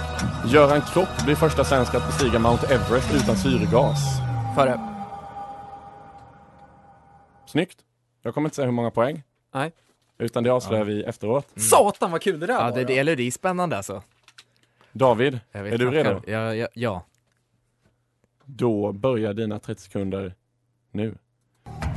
[0.46, 4.00] Göran Kropp blir första svensk att bestiga Mount Everest utan syrgas.
[4.56, 4.80] Före.
[7.46, 7.78] Snyggt.
[8.22, 9.24] Jag kommer inte säga hur många poäng.
[9.54, 9.72] Nej.
[10.18, 11.48] Utan det avslöjar vi efteråt.
[11.56, 14.04] Satan vad kul det där Ja, var det, det, eller det är spännande alltså.
[14.92, 16.10] David, Jag vet är du knappt redo?
[16.10, 16.22] själv.
[16.30, 17.04] Ja, ja, ja.
[18.46, 20.34] Då börjar dina 30 sekunder
[20.92, 21.16] nu.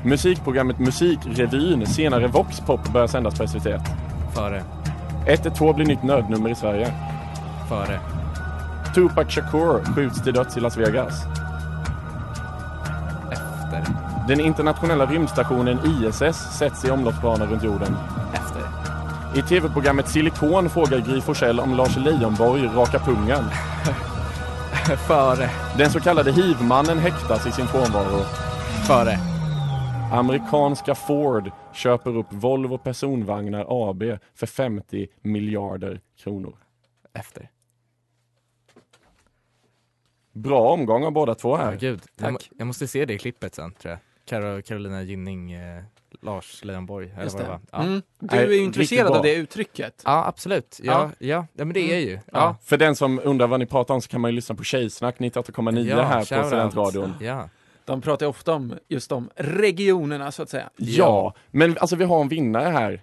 [0.05, 3.66] Musikprogrammet Musikrevyn, senare Vox Pop, börjar sändas på SVT.
[4.35, 4.62] Före.
[5.27, 6.93] 112 blir nytt nödnummer i Sverige.
[7.68, 8.01] Före.
[8.95, 11.25] Tupac Shakur skjuts till döds i Las Vegas.
[13.33, 13.85] Efter.
[14.29, 17.97] Den internationella rymdstationen ISS sätts i omloppsbana runt jorden.
[18.35, 18.62] Efter.
[19.35, 23.45] I tv-programmet Silikon frågar Gry Forssell om Lars Leijonborg rakar pungen.
[25.07, 25.51] Före.
[25.77, 28.25] Den så kallade hivmannen häktas i sin frånvaro.
[28.87, 29.30] Före.
[30.13, 34.03] Amerikanska Ford köper upp Volvo Personvagnar AB
[34.35, 36.57] för 50 miljarder kronor.
[37.13, 37.51] Efter.
[40.33, 41.77] Bra omgång av båda två Ja, här.
[41.77, 42.03] gud.
[42.17, 43.99] Jag, må- jag måste se det klippet sen tror jag.
[44.25, 45.83] Karo, Carolina Gynning, eh,
[46.23, 47.15] Lars Leijonborg.
[47.23, 47.61] Just det det.
[47.73, 47.83] Ja.
[47.83, 48.03] Mm.
[48.19, 50.03] Du är ju intresserad av det uttrycket.
[50.05, 50.81] ja, absolut.
[50.83, 51.47] Ja, ja.
[51.53, 52.19] ja, men det är ju.
[52.33, 52.57] Ja.
[52.63, 55.19] För den som undrar vad ni pratar om så kan man ju lyssna på Tjejsnack
[55.19, 56.25] 98,9 Ja, här på.
[56.49, 57.15] Studentradion.
[57.21, 57.49] Ja.
[57.91, 60.70] De pratar ju ofta om just de regionerna så att säga.
[60.76, 63.03] Ja, men alltså vi har en vinnare här.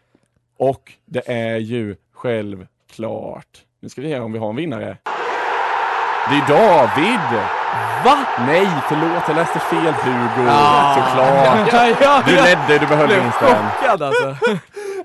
[0.57, 3.63] Och det är ju självklart.
[3.81, 4.97] Nu ska vi se om vi har en vinnare.
[6.29, 7.41] Det är David!
[8.05, 8.25] Va?
[8.47, 10.49] Nej, förlåt, jag läste fel Hugo.
[10.95, 11.73] Såklart.
[11.73, 13.69] Ja, ja, Du ledde, du behöll blev vinsten.
[13.69, 14.35] chockad alltså.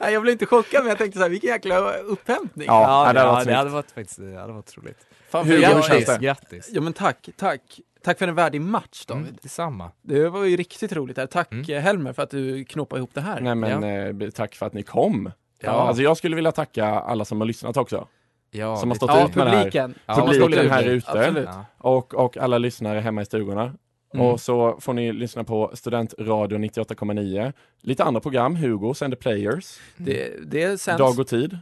[0.00, 2.66] Nej, jag blev inte chockad men jag tänkte så här, vilken jäkla upphämtning.
[2.66, 4.98] Ja, Ja, det hade varit det hade varit faktiskt, det hade varit roligt.
[5.30, 6.18] Fan, Hugo, hur jag, känns det?
[6.20, 6.68] Grattis.
[6.72, 7.60] Ja men tack, tack.
[8.04, 9.24] Tack för en värdig match David.
[9.24, 9.90] Mm, detsamma.
[10.02, 11.26] Det var ju riktigt roligt här.
[11.26, 11.64] Tack Mm.
[11.76, 13.40] eh, Helmer för att du knoppade ihop det här.
[13.40, 13.84] Nej men
[14.22, 15.30] eh, tack för att ni kom.
[15.60, 15.70] Ja.
[15.70, 18.08] Alltså jag skulle vilja tacka alla som har lyssnat också.
[18.50, 19.58] Ja, Som har stått ja, ut med det här.
[19.58, 19.94] publiken.
[20.06, 21.44] Ja, Publiken här ute.
[21.46, 21.64] Ja.
[21.78, 23.72] Och, och alla lyssnare hemma i stugorna.
[24.14, 24.26] Mm.
[24.26, 27.52] Och så får ni lyssna på Studentradio 98,9.
[27.80, 31.58] Lite andra program, Hugo sänder Players, Det, det sänds Dag och Tid.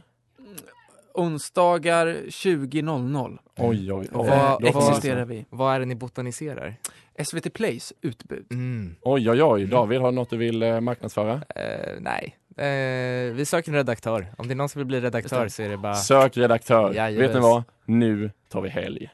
[1.13, 3.37] Onsdagar 20.00.
[3.57, 4.27] Oj, oj, oj.
[4.27, 5.45] Eh, vad- man existerar vi.
[5.49, 6.75] Vad är det ni botaniserar?
[7.23, 8.45] SVT Plays utbud.
[8.51, 8.95] Mm.
[9.01, 9.65] oj, oj, oj.
[9.65, 11.33] David, har du något du vill eh, marknadsföra?
[11.55, 12.35] Eh, nej.
[12.57, 14.33] Eh, vi söker en redaktör.
[14.37, 15.95] Om det är någon som vill bli redaktör så är det bara...
[15.95, 16.93] Sök redaktör.
[16.93, 17.27] Jajamän.
[17.27, 17.63] Vet ni vad?
[17.85, 19.09] Nu tar vi helg.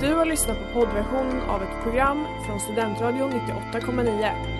[0.00, 4.59] Du har lyssnat på poddversionen av ett program från Studentradion 98,9.